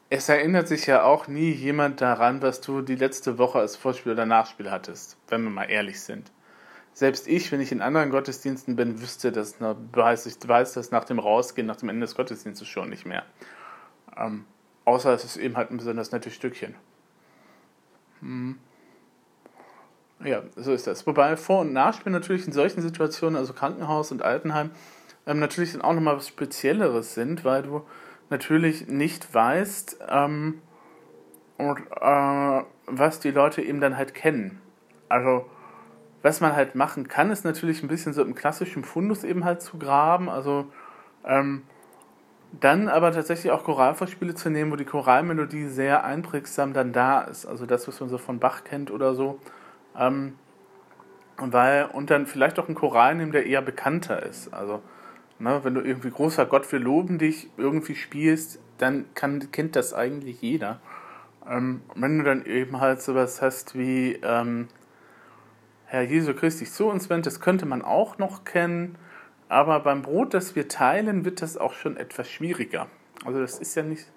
es 0.08 0.28
erinnert 0.28 0.68
sich 0.68 0.86
ja 0.86 1.02
auch 1.02 1.26
nie 1.26 1.50
jemand 1.50 2.00
daran, 2.00 2.42
was 2.42 2.60
du 2.60 2.82
die 2.82 2.94
letzte 2.94 3.38
Woche 3.38 3.58
als 3.58 3.76
Vorspiel 3.76 4.12
oder 4.12 4.26
Nachspiel 4.26 4.70
hattest, 4.70 5.16
wenn 5.28 5.42
wir 5.42 5.50
mal 5.50 5.64
ehrlich 5.64 6.00
sind. 6.00 6.30
Selbst 6.92 7.28
ich, 7.28 7.52
wenn 7.52 7.60
ich 7.60 7.72
in 7.72 7.82
anderen 7.82 8.10
Gottesdiensten 8.10 8.76
bin, 8.76 9.02
wüsste 9.02 9.32
das, 9.32 9.56
weiß, 9.60 10.26
ich 10.26 10.36
weiß 10.46 10.74
das 10.74 10.90
nach 10.92 11.04
dem 11.04 11.18
Rausgehen, 11.18 11.66
nach 11.66 11.76
dem 11.76 11.88
Ende 11.88 12.06
des 12.06 12.14
Gottesdienstes 12.14 12.68
schon 12.68 12.88
nicht 12.88 13.04
mehr. 13.04 13.24
Ähm, 14.16 14.44
außer 14.84 15.12
es 15.12 15.24
ist 15.24 15.36
eben 15.36 15.56
halt 15.56 15.70
ein 15.70 15.76
besonders 15.76 16.12
nettes 16.12 16.34
Stückchen. 16.34 16.74
Hm. 18.20 18.58
Ja, 20.24 20.42
so 20.56 20.72
ist 20.72 20.86
das. 20.86 21.06
Wobei 21.06 21.36
Vor- 21.36 21.60
und 21.60 21.74
Nachspiel 21.74 22.12
natürlich 22.12 22.46
in 22.46 22.52
solchen 22.52 22.80
Situationen, 22.80 23.36
also 23.36 23.52
Krankenhaus 23.52 24.10
und 24.10 24.22
Altenheim, 24.22 24.70
ähm, 25.26 25.38
natürlich 25.38 25.72
dann 25.72 25.82
auch 25.82 25.92
nochmal 25.92 26.16
was 26.16 26.28
Spezielleres 26.28 27.14
sind, 27.14 27.44
weil 27.44 27.62
du 27.62 27.82
natürlich 28.30 28.88
nicht 28.88 29.32
weißt, 29.32 29.98
ähm, 30.08 30.62
und, 31.58 31.78
äh, 32.00 32.62
was 32.86 33.20
die 33.20 33.30
Leute 33.30 33.62
eben 33.62 33.80
dann 33.80 33.96
halt 33.96 34.14
kennen. 34.14 34.60
Also, 35.08 35.46
was 36.22 36.40
man 36.40 36.54
halt 36.54 36.74
machen 36.74 37.08
kann, 37.08 37.30
ist 37.30 37.44
natürlich 37.44 37.82
ein 37.82 37.88
bisschen 37.88 38.12
so 38.12 38.22
im 38.22 38.34
klassischen 38.34 38.84
Fundus 38.84 39.24
eben 39.24 39.44
halt 39.44 39.62
zu 39.62 39.78
graben. 39.78 40.28
Also, 40.28 40.66
ähm, 41.24 41.62
dann 42.60 42.88
aber 42.88 43.12
tatsächlich 43.12 43.52
auch 43.52 43.64
Choralvorspiele 43.64 44.34
zu 44.34 44.50
nehmen, 44.50 44.70
wo 44.72 44.76
die 44.76 44.84
Choralmelodie 44.84 45.66
sehr 45.68 46.04
einprägsam 46.04 46.72
dann 46.72 46.92
da 46.92 47.20
ist. 47.22 47.46
Also 47.46 47.66
das, 47.66 47.86
was 47.88 48.00
man 48.00 48.08
so 48.08 48.18
von 48.18 48.38
Bach 48.38 48.64
kennt 48.64 48.90
oder 48.90 49.14
so. 49.14 49.38
Ähm, 49.98 50.36
weil, 51.38 51.86
und 51.86 52.10
dann 52.10 52.26
vielleicht 52.26 52.58
auch 52.58 52.66
einen 52.66 52.76
Choral 52.76 53.14
nehmen, 53.14 53.32
der 53.32 53.46
eher 53.46 53.62
bekannter 53.62 54.22
ist. 54.22 54.54
Also 54.54 54.80
Ne, 55.38 55.60
wenn 55.62 55.74
du 55.74 55.82
irgendwie 55.82 56.10
großer 56.10 56.46
Gott, 56.46 56.70
wir 56.72 56.78
loben 56.78 57.18
dich 57.18 57.50
irgendwie 57.58 57.94
spielst, 57.94 58.58
dann 58.78 59.04
kann, 59.14 59.50
kennt 59.52 59.76
das 59.76 59.92
eigentlich 59.92 60.40
jeder. 60.40 60.80
Ähm, 61.48 61.82
wenn 61.94 62.18
du 62.18 62.24
dann 62.24 62.46
eben 62.46 62.80
halt 62.80 63.02
sowas 63.02 63.42
hast 63.42 63.76
wie 63.78 64.18
ähm, 64.22 64.68
Herr 65.86 66.02
Jesu 66.02 66.34
Christi 66.34 66.64
zu 66.64 66.86
uns 66.86 67.10
wendet, 67.10 67.26
das 67.26 67.40
könnte 67.40 67.66
man 67.66 67.82
auch 67.82 68.18
noch 68.18 68.44
kennen, 68.44 68.96
aber 69.48 69.80
beim 69.80 70.02
Brot, 70.02 70.34
das 70.34 70.56
wir 70.56 70.68
teilen, 70.68 71.24
wird 71.24 71.42
das 71.42 71.56
auch 71.56 71.74
schon 71.74 71.96
etwas 71.96 72.28
schwieriger. 72.28 72.88
Also 73.24 73.40
das 73.40 73.58
ist 73.58 73.74
ja 73.76 73.82
nicht. 73.82 74.10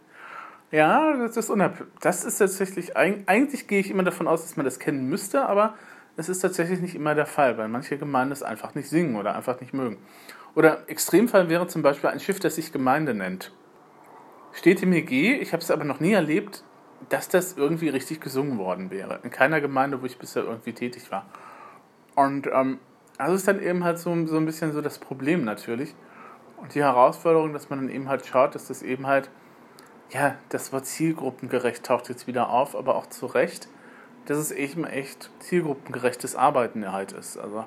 Ja, 0.71 1.17
das 1.17 1.35
ist 1.35 1.49
unab 1.49 1.83
Das 1.99 2.23
ist 2.23 2.37
tatsächlich, 2.37 2.95
eigentlich 2.95 3.67
gehe 3.67 3.79
ich 3.79 3.91
immer 3.91 4.03
davon 4.03 4.27
aus, 4.27 4.43
dass 4.43 4.55
man 4.55 4.65
das 4.65 4.79
kennen 4.79 5.07
müsste, 5.09 5.45
aber 5.45 5.75
es 6.15 6.29
ist 6.29 6.39
tatsächlich 6.39 6.79
nicht 6.79 6.95
immer 6.95 7.15
der 7.15 7.25
Fall, 7.25 7.57
weil 7.57 7.67
manche 7.67 7.97
Gemeinden 7.97 8.33
es 8.33 8.43
einfach 8.43 8.75
nicht 8.75 8.89
singen 8.89 9.15
oder 9.15 9.35
einfach 9.35 9.59
nicht 9.61 9.73
mögen. 9.73 9.97
Oder 10.55 10.89
Extremfall 10.89 11.49
wäre 11.49 11.67
zum 11.67 11.81
Beispiel 11.81 12.09
ein 12.09 12.19
Schiff, 12.19 12.39
das 12.39 12.55
sich 12.55 12.71
Gemeinde 12.71 13.13
nennt. 13.13 13.51
Steht 14.51 14.81
im 14.81 14.93
EG, 14.93 15.33
ich 15.39 15.53
habe 15.53 15.61
es 15.61 15.71
aber 15.71 15.83
noch 15.83 15.99
nie 15.99 16.13
erlebt, 16.13 16.63
dass 17.09 17.29
das 17.29 17.53
irgendwie 17.53 17.89
richtig 17.89 18.19
gesungen 18.19 18.57
worden 18.57 18.91
wäre. 18.91 19.19
In 19.23 19.29
keiner 19.29 19.61
Gemeinde, 19.61 20.01
wo 20.01 20.05
ich 20.05 20.17
bisher 20.17 20.43
irgendwie 20.43 20.73
tätig 20.73 21.11
war. 21.11 21.25
Und 22.15 22.47
ähm, 22.51 22.79
also 23.17 23.35
ist 23.35 23.47
dann 23.47 23.61
eben 23.61 23.83
halt 23.83 23.99
so, 23.99 24.25
so 24.27 24.37
ein 24.37 24.45
bisschen 24.45 24.73
so 24.73 24.81
das 24.81 24.97
Problem 24.97 25.43
natürlich. 25.43 25.93
Und 26.57 26.75
die 26.75 26.81
Herausforderung, 26.81 27.53
dass 27.53 27.69
man 27.69 27.79
dann 27.79 27.89
eben 27.89 28.09
halt 28.09 28.25
schaut, 28.25 28.55
dass 28.55 28.67
das 28.67 28.81
eben 28.81 29.07
halt, 29.07 29.29
ja, 30.09 30.35
das 30.49 30.73
Wort 30.73 30.85
zielgruppengerecht 30.85 31.85
taucht 31.85 32.09
jetzt 32.09 32.27
wieder 32.27 32.49
auf, 32.49 32.75
aber 32.75 32.95
auch 32.95 33.07
zu 33.07 33.27
Recht, 33.27 33.69
dass 34.25 34.37
es 34.37 34.51
eben 34.51 34.85
echt 34.85 35.31
zielgruppengerechtes 35.39 36.35
Arbeiten 36.35 36.91
halt 36.91 37.11
ist. 37.11 37.37
Also, 37.37 37.65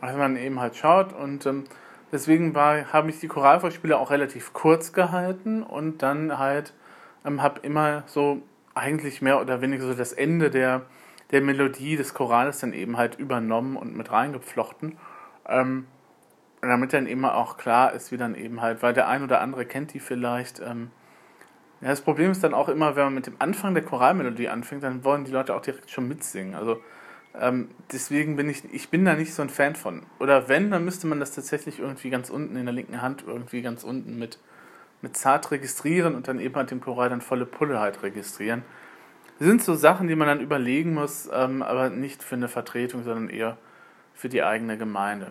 wenn 0.00 0.18
man 0.18 0.36
eben 0.36 0.60
halt 0.60 0.76
schaut 0.76 1.12
und 1.12 1.46
ähm, 1.46 1.64
Deswegen 2.16 2.56
habe 2.56 3.10
ich 3.10 3.20
die 3.20 3.28
Choralvorspiele 3.28 3.98
auch 3.98 4.10
relativ 4.10 4.54
kurz 4.54 4.94
gehalten 4.94 5.62
und 5.62 6.02
dann 6.02 6.38
halt 6.38 6.72
ähm, 7.26 7.42
habe 7.42 7.60
immer 7.60 8.04
so 8.06 8.40
eigentlich 8.74 9.20
mehr 9.20 9.38
oder 9.38 9.60
weniger 9.60 9.84
so 9.84 9.92
das 9.92 10.14
Ende 10.14 10.48
der, 10.48 10.86
der 11.30 11.42
Melodie 11.42 11.94
des 11.94 12.14
Chorales 12.14 12.60
dann 12.60 12.72
eben 12.72 12.96
halt 12.96 13.18
übernommen 13.18 13.76
und 13.76 13.94
mit 13.94 14.10
reingepflochten. 14.10 14.96
Ähm, 15.46 15.88
damit 16.62 16.94
dann 16.94 17.06
immer 17.06 17.34
auch 17.34 17.58
klar 17.58 17.92
ist, 17.92 18.10
wie 18.12 18.16
dann 18.16 18.34
eben 18.34 18.62
halt, 18.62 18.82
weil 18.82 18.94
der 18.94 19.08
ein 19.08 19.22
oder 19.22 19.42
andere 19.42 19.66
kennt 19.66 19.92
die 19.92 20.00
vielleicht. 20.00 20.60
Ähm, 20.60 20.90
ja, 21.82 21.88
das 21.88 22.00
Problem 22.00 22.30
ist 22.30 22.42
dann 22.42 22.54
auch 22.54 22.70
immer, 22.70 22.96
wenn 22.96 23.04
man 23.04 23.14
mit 23.14 23.26
dem 23.26 23.36
Anfang 23.40 23.74
der 23.74 23.84
Choralmelodie 23.84 24.48
anfängt, 24.48 24.82
dann 24.82 25.04
wollen 25.04 25.26
die 25.26 25.32
Leute 25.32 25.54
auch 25.54 25.60
direkt 25.60 25.90
schon 25.90 26.08
mitsingen. 26.08 26.54
Also 26.54 26.80
ähm, 27.40 27.70
deswegen 27.92 28.36
bin 28.36 28.48
ich, 28.48 28.62
ich 28.72 28.88
bin 28.88 29.04
da 29.04 29.14
nicht 29.14 29.34
so 29.34 29.42
ein 29.42 29.50
Fan 29.50 29.74
von. 29.74 30.02
Oder 30.18 30.48
wenn, 30.48 30.70
dann 30.70 30.84
müsste 30.84 31.06
man 31.06 31.20
das 31.20 31.34
tatsächlich 31.34 31.78
irgendwie 31.80 32.10
ganz 32.10 32.30
unten 32.30 32.56
in 32.56 32.64
der 32.64 32.74
linken 32.74 33.02
Hand, 33.02 33.24
irgendwie 33.26 33.62
ganz 33.62 33.84
unten 33.84 34.18
mit, 34.18 34.38
mit 35.02 35.16
zart 35.16 35.50
registrieren 35.50 36.14
und 36.14 36.28
dann 36.28 36.40
eben 36.40 36.54
halt 36.54 36.70
dem 36.70 36.80
Choral 36.80 37.10
dann 37.10 37.20
volle 37.20 37.46
Pulle 37.46 37.80
halt 37.80 38.02
registrieren. 38.02 38.62
Das 39.38 39.48
sind 39.48 39.62
so 39.62 39.74
Sachen, 39.74 40.08
die 40.08 40.16
man 40.16 40.28
dann 40.28 40.40
überlegen 40.40 40.94
muss, 40.94 41.28
ähm, 41.32 41.62
aber 41.62 41.90
nicht 41.90 42.22
für 42.22 42.36
eine 42.36 42.48
Vertretung, 42.48 43.04
sondern 43.04 43.28
eher 43.28 43.58
für 44.14 44.30
die 44.30 44.42
eigene 44.42 44.78
Gemeinde. 44.78 45.30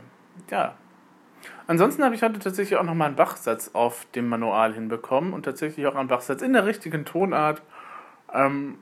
Ja. 0.51 0.75
Ansonsten 1.67 2.03
habe 2.03 2.13
ich 2.13 2.21
heute 2.21 2.39
tatsächlich 2.39 2.77
auch 2.77 2.83
nochmal 2.83 3.07
einen 3.07 3.15
Bachsatz 3.15 3.71
auf 3.73 4.05
dem 4.13 4.29
Manual 4.29 4.73
hinbekommen 4.73 5.33
und 5.33 5.43
tatsächlich 5.43 5.87
auch 5.87 5.95
einen 5.95 6.07
Bachsatz 6.07 6.41
in 6.43 6.53
der 6.53 6.65
richtigen 6.65 7.05
Tonart. 7.05 7.63
Ähm, 8.31 8.77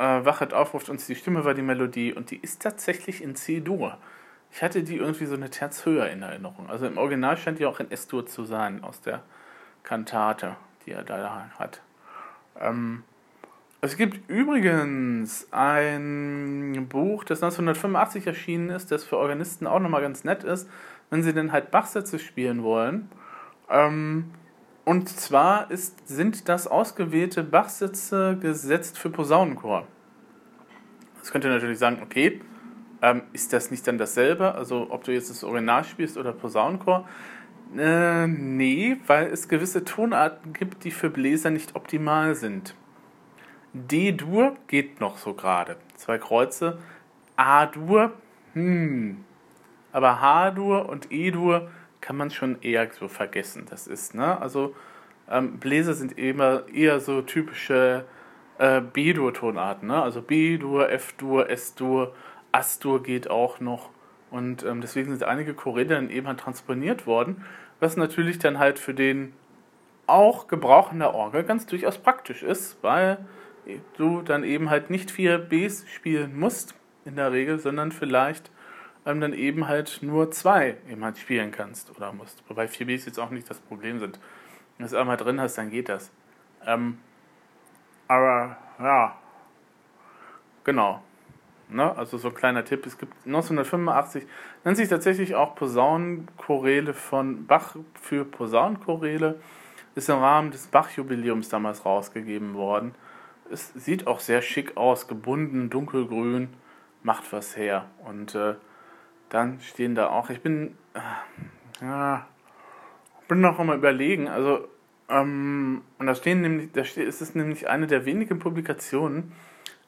äh, 0.00 0.24
Wachet 0.24 0.54
aufruft 0.54 0.88
uns 0.88 1.06
die 1.06 1.14
Stimme 1.14 1.44
war 1.44 1.52
die 1.52 1.62
Melodie 1.62 2.14
und 2.14 2.30
die 2.30 2.38
ist 2.38 2.62
tatsächlich 2.62 3.22
in 3.22 3.36
C-Dur. 3.36 3.98
Ich 4.50 4.62
hatte 4.62 4.82
die 4.82 4.96
irgendwie 4.96 5.26
so 5.26 5.34
eine 5.34 5.50
Terz 5.50 5.84
höher 5.84 6.08
in 6.08 6.22
Erinnerung. 6.22 6.70
Also 6.70 6.86
im 6.86 6.96
Original 6.96 7.36
scheint 7.36 7.58
die 7.58 7.66
auch 7.66 7.78
in 7.78 7.90
S-Dur 7.90 8.26
zu 8.26 8.44
sein, 8.44 8.82
aus 8.82 9.02
der 9.02 9.22
Kantate, 9.82 10.56
die 10.84 10.92
er 10.92 11.04
da 11.04 11.50
hat. 11.58 11.82
Ähm, 12.58 13.04
es 13.82 13.96
gibt 13.96 14.28
übrigens 14.28 15.46
ein 15.52 16.86
Buch, 16.88 17.24
das 17.24 17.42
1985 17.42 18.26
erschienen 18.26 18.70
ist, 18.70 18.90
das 18.90 19.04
für 19.04 19.18
Organisten 19.18 19.66
auch 19.66 19.80
nochmal 19.80 20.02
ganz 20.02 20.24
nett 20.24 20.44
ist, 20.44 20.68
wenn 21.10 21.22
sie 21.22 21.34
dann 21.34 21.52
halt 21.52 21.70
Bachsätze 21.70 22.18
spielen 22.18 22.62
wollen. 22.62 23.10
Ähm, 23.68 24.30
und 24.90 25.08
zwar 25.08 25.70
ist, 25.70 26.08
sind 26.08 26.48
das 26.48 26.66
ausgewählte 26.66 27.44
Bachsätze 27.44 28.36
gesetzt 28.40 28.98
für 28.98 29.08
Posaunenchor. 29.08 29.86
Jetzt 31.18 31.30
könnt 31.30 31.44
ihr 31.44 31.50
natürlich 31.52 31.78
sagen, 31.78 32.00
okay, 32.02 32.40
ähm, 33.00 33.22
ist 33.32 33.52
das 33.52 33.70
nicht 33.70 33.86
dann 33.86 33.98
dasselbe? 33.98 34.52
Also 34.56 34.88
ob 34.90 35.04
du 35.04 35.12
jetzt 35.12 35.30
das 35.30 35.44
Original 35.44 35.84
spielst 35.84 36.18
oder 36.18 36.32
Posaunenchor? 36.32 37.08
Äh, 37.78 38.26
nee, 38.26 38.96
weil 39.06 39.28
es 39.28 39.46
gewisse 39.46 39.84
Tonarten 39.84 40.54
gibt, 40.54 40.82
die 40.82 40.90
für 40.90 41.08
Bläser 41.08 41.50
nicht 41.50 41.76
optimal 41.76 42.34
sind. 42.34 42.74
D-Dur 43.72 44.56
geht 44.66 45.00
noch 45.00 45.18
so 45.18 45.34
gerade. 45.34 45.76
Zwei 45.94 46.18
Kreuze. 46.18 46.78
A-Dur, 47.36 48.10
hm. 48.54 49.24
Aber 49.92 50.20
H-Dur 50.20 50.88
und 50.88 51.12
E-Dur 51.12 51.70
kann 52.00 52.16
man 52.16 52.30
schon 52.30 52.60
eher 52.62 52.88
so 52.92 53.08
vergessen. 53.08 53.66
Das 53.68 53.86
ist, 53.86 54.14
ne? 54.14 54.40
Also 54.40 54.74
ähm, 55.28 55.58
Bläser 55.58 55.94
sind 55.94 56.18
immer 56.18 56.64
eher 56.72 57.00
so 57.00 57.22
typische 57.22 58.04
äh, 58.58 58.80
B-Dur-Tonarten, 58.80 59.88
ne? 59.88 60.02
Also 60.02 60.22
B-Dur, 60.22 60.90
F-Dur, 60.90 61.48
S-Dur, 61.48 62.14
As-Dur 62.52 63.02
geht 63.02 63.30
auch 63.30 63.60
noch. 63.60 63.90
Und 64.30 64.64
ähm, 64.64 64.80
deswegen 64.80 65.10
sind 65.10 65.24
einige 65.24 65.54
Choräle 65.54 65.94
dann 65.94 66.10
eben 66.10 66.26
halt 66.26 66.40
transponiert 66.40 67.06
worden, 67.06 67.44
was 67.80 67.96
natürlich 67.96 68.38
dann 68.38 68.58
halt 68.58 68.78
für 68.78 68.94
den 68.94 69.32
auch 70.06 70.48
Gebrauch 70.48 70.92
in 70.92 70.98
der 70.98 71.14
Orgel 71.14 71.44
ganz 71.44 71.66
durchaus 71.66 71.98
praktisch 71.98 72.42
ist, 72.42 72.78
weil 72.82 73.18
du 73.96 74.22
dann 74.22 74.44
eben 74.44 74.70
halt 74.70 74.90
nicht 74.90 75.10
vier 75.10 75.38
Bs 75.38 75.86
spielen 75.88 76.38
musst 76.38 76.74
in 77.04 77.16
der 77.16 77.32
Regel, 77.32 77.58
sondern 77.58 77.92
vielleicht 77.92 78.50
ähm, 79.06 79.20
dann 79.20 79.32
eben 79.32 79.68
halt 79.68 79.98
nur 80.02 80.30
zwei 80.30 80.76
eben 80.88 81.04
halt 81.04 81.18
spielen 81.18 81.50
kannst 81.50 81.94
oder 81.96 82.12
musst. 82.12 82.42
Wobei 82.48 82.68
vier 82.68 82.86
Bs 82.86 83.06
jetzt 83.06 83.18
auch 83.18 83.30
nicht 83.30 83.48
das 83.48 83.58
Problem 83.58 83.98
sind. 83.98 84.18
Wenn 84.76 84.86
du 84.86 84.94
es 84.94 84.94
einmal 84.94 85.16
drin 85.16 85.40
hast, 85.40 85.56
dann 85.58 85.70
geht 85.70 85.88
das. 85.88 86.10
Ähm, 86.66 86.98
aber 88.08 88.56
ja, 88.78 89.16
genau. 90.64 91.02
Ne? 91.68 91.96
Also 91.96 92.18
so 92.18 92.28
ein 92.28 92.34
kleiner 92.34 92.64
Tipp. 92.64 92.84
Es 92.86 92.98
gibt 92.98 93.14
1985, 93.26 94.26
nennt 94.64 94.76
sich 94.76 94.88
tatsächlich 94.88 95.34
auch 95.34 95.54
Posaunenchoräle 95.54 96.94
von 96.94 97.46
Bach 97.46 97.76
für 98.00 98.24
Posaunenchoräle. 98.24 99.40
Ist 99.94 100.08
im 100.08 100.18
Rahmen 100.18 100.50
des 100.50 100.66
Bach-Jubiläums 100.66 101.48
damals 101.48 101.84
rausgegeben 101.84 102.54
worden. 102.54 102.94
Es 103.50 103.72
sieht 103.74 104.06
auch 104.06 104.20
sehr 104.20 104.40
schick 104.42 104.76
aus, 104.76 105.08
gebunden, 105.08 105.70
dunkelgrün, 105.70 106.48
macht 107.02 107.32
was 107.32 107.56
her. 107.56 107.86
Und 108.04 108.34
äh, 108.34 108.54
dann 109.30 109.60
stehen 109.60 109.94
da 109.94 110.10
auch, 110.10 110.28
ich 110.28 110.42
bin, 110.42 110.76
äh, 110.94 111.84
ja, 111.84 112.26
bin 113.28 113.40
noch 113.40 113.58
einmal 113.58 113.78
überlegen, 113.78 114.28
also, 114.28 114.68
ähm, 115.08 115.82
und 115.98 116.06
da 116.06 116.14
stehen 116.14 116.42
nämlich, 116.42 116.72
da 116.72 116.84
steht, 116.84 117.08
ist 117.08 117.22
es 117.22 117.34
nämlich 117.34 117.68
eine 117.68 117.86
der 117.86 118.04
wenigen 118.04 118.38
Publikationen, 118.38 119.32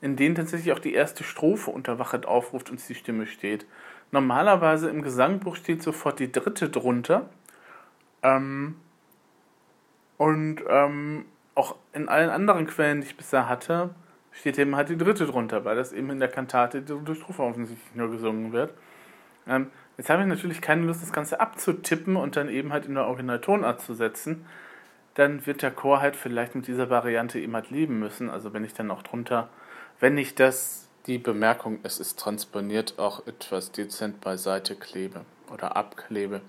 in 0.00 0.16
denen 0.16 0.34
tatsächlich 0.34 0.72
auch 0.72 0.78
die 0.78 0.94
erste 0.94 1.22
Strophe 1.22 1.70
unter 1.70 1.98
Wachet 1.98 2.26
aufruft 2.26 2.70
und 2.70 2.88
die 2.88 2.94
Stimme 2.94 3.26
steht. 3.26 3.66
Normalerweise 4.10 4.90
im 4.90 5.02
Gesangbuch 5.02 5.56
steht 5.56 5.82
sofort 5.82 6.18
die 6.18 6.30
dritte 6.30 6.68
drunter. 6.68 7.28
Ähm, 8.22 8.76
und 10.18 10.62
ähm, 10.68 11.24
auch 11.54 11.76
in 11.92 12.08
allen 12.08 12.30
anderen 12.30 12.66
Quellen, 12.66 13.00
die 13.00 13.08
ich 13.08 13.16
bisher 13.16 13.48
hatte, 13.48 13.90
steht 14.32 14.58
eben 14.58 14.76
halt 14.76 14.88
die 14.88 14.96
dritte 14.96 15.26
drunter, 15.26 15.64
weil 15.64 15.76
das 15.76 15.92
eben 15.92 16.10
in 16.10 16.18
der 16.18 16.28
Kantate 16.28 16.82
die 16.82 16.92
dritte 16.92 17.14
Strophe 17.14 17.42
offensichtlich 17.42 17.94
nur 17.94 18.10
gesungen 18.10 18.52
wird. 18.52 18.74
Ähm, 19.46 19.70
jetzt 19.96 20.10
habe 20.10 20.22
ich 20.22 20.28
natürlich 20.28 20.60
keine 20.60 20.82
Lust, 20.82 21.02
das 21.02 21.12
Ganze 21.12 21.40
abzutippen 21.40 22.16
und 22.16 22.36
dann 22.36 22.48
eben 22.48 22.72
halt 22.72 22.86
in 22.86 22.94
der 22.94 23.06
Originaltonart 23.06 23.80
zu 23.80 23.94
setzen. 23.94 24.46
Dann 25.14 25.46
wird 25.46 25.62
der 25.62 25.70
Chor 25.70 26.00
halt 26.00 26.16
vielleicht 26.16 26.54
mit 26.54 26.66
dieser 26.66 26.88
Variante 26.88 27.38
eben 27.38 27.54
halt 27.54 27.70
leben 27.70 27.98
müssen. 27.98 28.30
Also 28.30 28.52
wenn 28.52 28.64
ich 28.64 28.74
dann 28.74 28.90
auch 28.90 29.02
drunter 29.02 29.48
wenn 30.02 30.18
ich 30.18 30.34
das, 30.34 30.88
die 31.06 31.18
Bemerkung, 31.18 31.78
es 31.84 32.00
ist 32.00 32.18
transponiert, 32.18 32.98
auch 32.98 33.24
etwas 33.28 33.70
dezent 33.70 34.20
beiseite 34.20 34.74
klebe 34.74 35.24
oder 35.48 35.76
abklebe, 35.76 36.40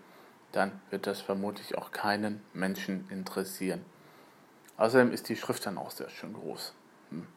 dann 0.52 0.72
wird 0.90 1.06
das 1.06 1.22
vermutlich 1.22 1.78
auch 1.78 1.92
keinen 1.92 2.42
Menschen 2.56 3.08
interessieren. 3.12 3.86
Außerdem 4.78 5.12
ist 5.12 5.30
die 5.30 5.36
Schrift 5.36 5.68
dann 5.68 5.78
auch 5.78 5.92
sehr 5.92 6.10
schön 6.10 6.34
groß. 6.34 6.74
Hm. 7.12 7.28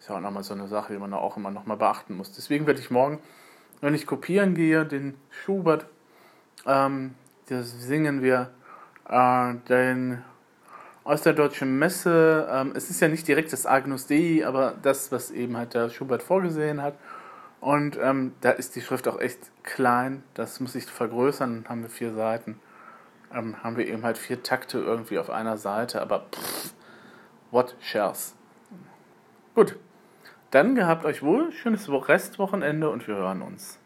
Ist 0.00 0.08
ja 0.08 0.16
auch 0.16 0.20
nochmal 0.20 0.42
so 0.42 0.52
eine 0.52 0.66
Sache, 0.66 0.94
die 0.94 0.98
man 0.98 1.14
auch 1.14 1.36
immer 1.36 1.52
nochmal 1.52 1.76
beachten 1.76 2.16
muss. 2.16 2.32
Deswegen 2.32 2.66
werde 2.66 2.80
ich 2.80 2.90
morgen, 2.90 3.20
wenn 3.80 3.94
ich 3.94 4.06
kopieren 4.06 4.54
gehe, 4.54 4.84
den 4.84 5.14
Schubert, 5.30 5.86
ähm, 6.66 7.14
das 7.48 7.70
singen 7.82 8.22
wir, 8.22 8.50
äh, 9.08 9.54
den 9.68 10.22
aus 11.04 11.22
der 11.22 11.32
Deutschen 11.32 11.78
Messe. 11.78 12.48
Ähm, 12.50 12.72
es 12.74 12.90
ist 12.90 13.00
ja 13.00 13.08
nicht 13.08 13.26
direkt 13.26 13.52
das 13.52 13.66
Agnus 13.66 14.06
Dei, 14.06 14.46
aber 14.46 14.74
das, 14.82 15.10
was 15.10 15.30
eben 15.30 15.56
halt 15.56 15.74
der 15.74 15.90
Schubert 15.90 16.22
vorgesehen 16.22 16.82
hat. 16.82 16.94
Und 17.60 17.98
ähm, 18.00 18.32
da 18.40 18.50
ist 18.50 18.76
die 18.76 18.80
Schrift 18.80 19.06
auch 19.08 19.18
echt 19.20 19.38
klein. 19.62 20.22
Das 20.34 20.60
muss 20.60 20.74
ich 20.74 20.86
vergrößern. 20.86 21.62
Dann 21.62 21.68
haben 21.68 21.82
wir 21.82 21.90
vier 21.90 22.14
Seiten. 22.14 22.58
Ähm, 23.34 23.62
haben 23.62 23.76
wir 23.76 23.86
eben 23.86 24.02
halt 24.02 24.18
vier 24.18 24.42
Takte 24.42 24.78
irgendwie 24.78 25.18
auf 25.18 25.30
einer 25.30 25.58
Seite. 25.58 26.00
Aber 26.00 26.26
pff, 26.32 26.74
what 27.50 27.76
shares? 27.80 28.34
Gut. 29.54 29.76
Dann 30.50 30.74
gehabt 30.74 31.04
euch 31.04 31.22
wohl. 31.22 31.52
Schönes 31.52 31.88
Restwochenende 31.88 32.90
und 32.90 33.06
wir 33.08 33.16
hören 33.16 33.42
uns. 33.42 33.79